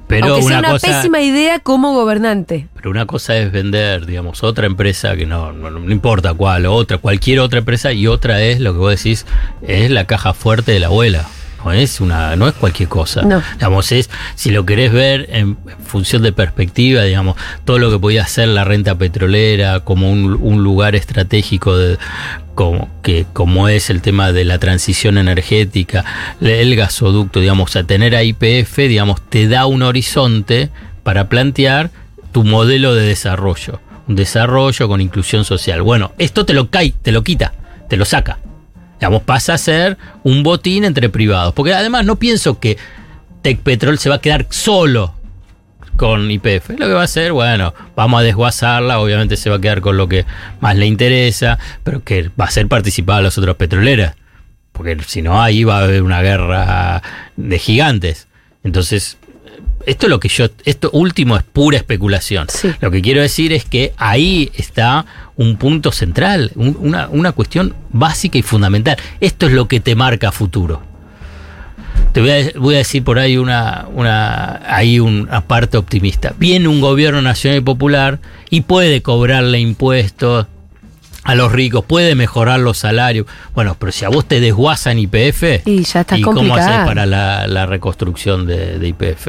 [0.06, 2.68] Pero Aunque sea una, una cosa, pésima idea como gobernante.
[2.76, 6.98] pero una cosa es vender, digamos, otra empresa que no, no, no importa cuál, otra,
[6.98, 9.26] cualquier otra empresa, y otra es lo que vos decís,
[9.62, 11.26] es la caja fuerte de la abuela.
[11.64, 13.22] No es una, no es cualquier cosa.
[13.22, 13.42] No.
[13.54, 18.22] Digamos, es, si lo querés ver en función de perspectiva, digamos, todo lo que podía
[18.22, 21.96] hacer la renta petrolera como un, un lugar estratégico de,
[22.54, 26.04] como, que, como es el tema de la transición energética,
[26.40, 30.70] el gasoducto, digamos, a tener a IPF, digamos, te da un horizonte
[31.02, 31.90] para plantear
[32.32, 33.80] tu modelo de desarrollo.
[34.06, 35.82] Un desarrollo con inclusión social.
[35.82, 37.52] Bueno, esto te lo cae, te lo quita,
[37.88, 38.38] te lo saca.
[38.98, 41.54] Digamos, pasa a ser un botín entre privados.
[41.54, 42.76] Porque además no pienso que
[43.42, 45.14] Tecpetrol se va a quedar solo
[45.96, 46.70] con IPF.
[46.78, 49.96] Lo que va a hacer, bueno, vamos a desguazarla, obviamente se va a quedar con
[49.96, 50.24] lo que
[50.60, 54.14] más le interesa, pero que va a ser participada las otras petroleras.
[54.72, 57.02] Porque si no, ahí va a haber una guerra
[57.36, 58.26] de gigantes.
[58.64, 59.18] Entonces,
[59.86, 62.46] esto es lo que yo, esto último es pura especulación.
[62.48, 62.72] Sí.
[62.80, 65.04] Lo que quiero decir es que ahí está
[65.36, 68.96] un punto central, un- una, una cuestión básica y fundamental.
[69.20, 70.82] Esto es lo que te marca futuro.
[72.14, 76.32] Te voy a, voy a decir por ahí una, una, ahí una parte optimista.
[76.38, 80.46] Viene un gobierno nacional y popular y puede cobrarle impuestos
[81.24, 83.26] a los ricos, puede mejorar los salarios.
[83.54, 87.04] Bueno, pero si a vos te desguazan IPF, Y ya está ¿y cómo haces para
[87.04, 89.28] la, la reconstrucción de, de IPF?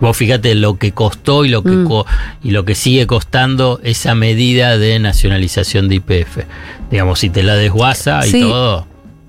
[0.00, 1.86] Vos fíjate lo que costó y lo que, Mm.
[1.86, 2.06] co-
[2.42, 6.38] y lo que sigue costando esa medida de nacionalización de IPF.
[6.90, 8.40] Digamos, si te la desguaza y Sí.
[8.40, 8.86] todo.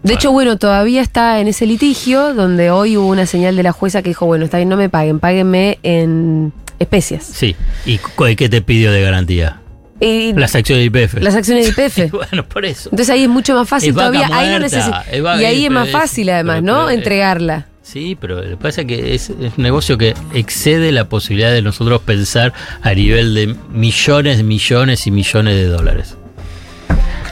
[0.08, 3.72] De hecho, bueno, todavía está en ese litigio donde hoy hubo una señal de la
[3.72, 7.24] jueza que dijo, bueno, está bien, no me paguen, páguenme en especias.
[7.26, 7.56] Sí.
[7.86, 8.00] ¿Y
[8.36, 9.62] qué te pidió de garantía?
[10.00, 11.16] Y Las acciones de IPF.
[11.22, 12.12] las acciones de IPF.
[12.12, 12.90] bueno, por eso.
[12.92, 14.30] Entonces ahí es mucho más fácil todavía.
[14.32, 16.86] Ahí no muerta, necesi- es vaca- y ahí es más fácil además, pero- ¿no?
[16.86, 17.66] pero- Entregarla.
[17.82, 21.62] Sí, pero lo que pasa es que es un negocio que excede la posibilidad de
[21.62, 22.52] nosotros pensar
[22.82, 26.18] a nivel de millones, millones y millones de dólares.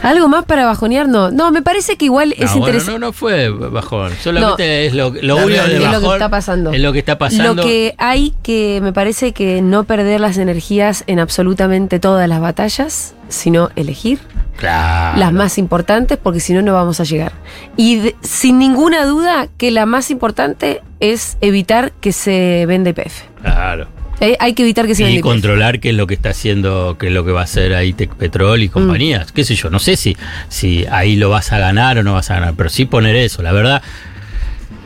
[0.04, 1.08] ¿Algo más para bajonear?
[1.08, 2.92] No, no, me parece que igual es bueno, interesante.
[2.94, 4.12] no, no fue bajón.
[4.24, 5.78] Solamente es lo, lo único de.
[5.78, 6.72] Es lo que está pasando.
[6.74, 7.54] Es lo que está pasando.
[7.56, 12.40] Lo que hay que, me parece que no perder las energías en absolutamente todas las
[12.42, 14.20] batallas, sino elegir
[14.58, 15.18] Claro.
[15.20, 17.34] las más importantes, porque si no, no vamos a llegar.
[17.76, 23.24] Y de- sin ninguna duda que la más importante es evitar que se venda IPF.
[23.42, 23.88] Claro.
[24.22, 27.08] Eh, hay que evitar que se Y controlar qué es lo que está haciendo, qué
[27.08, 28.64] es lo que va a hacer ahí Tec Petrol Mm.
[28.64, 29.32] y compañías.
[29.32, 30.16] Qué sé yo, no sé si,
[30.48, 33.42] si ahí lo vas a ganar o no vas a ganar, pero sí poner eso.
[33.42, 33.82] La verdad,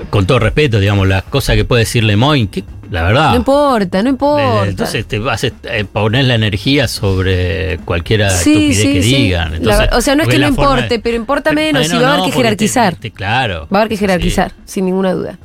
[0.10, 3.30] con todo respeto, digamos, las cosas que puede decir Lemoyne, que la verdad.
[3.32, 4.66] No importa, no importa.
[4.66, 9.04] Eh, Entonces te vas a eh, poner la energía sobre cualquier Sí, estupidez sí, que
[9.04, 9.16] sí.
[9.16, 9.54] digan.
[9.54, 12.08] Entonces, o sea, no es que no importe, de- pero importa menos y va a
[12.08, 12.96] haber no, que te- jerarquizar.
[12.96, 13.68] te- claro.
[13.72, 15.38] Va a haber que jerarquizar, sin ninguna duda.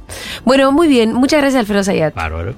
[0.46, 1.12] Bueno, muy bien.
[1.12, 2.14] Muchas gracias, Alfredo Zayat.
[2.14, 2.54] Sí, bárbaro.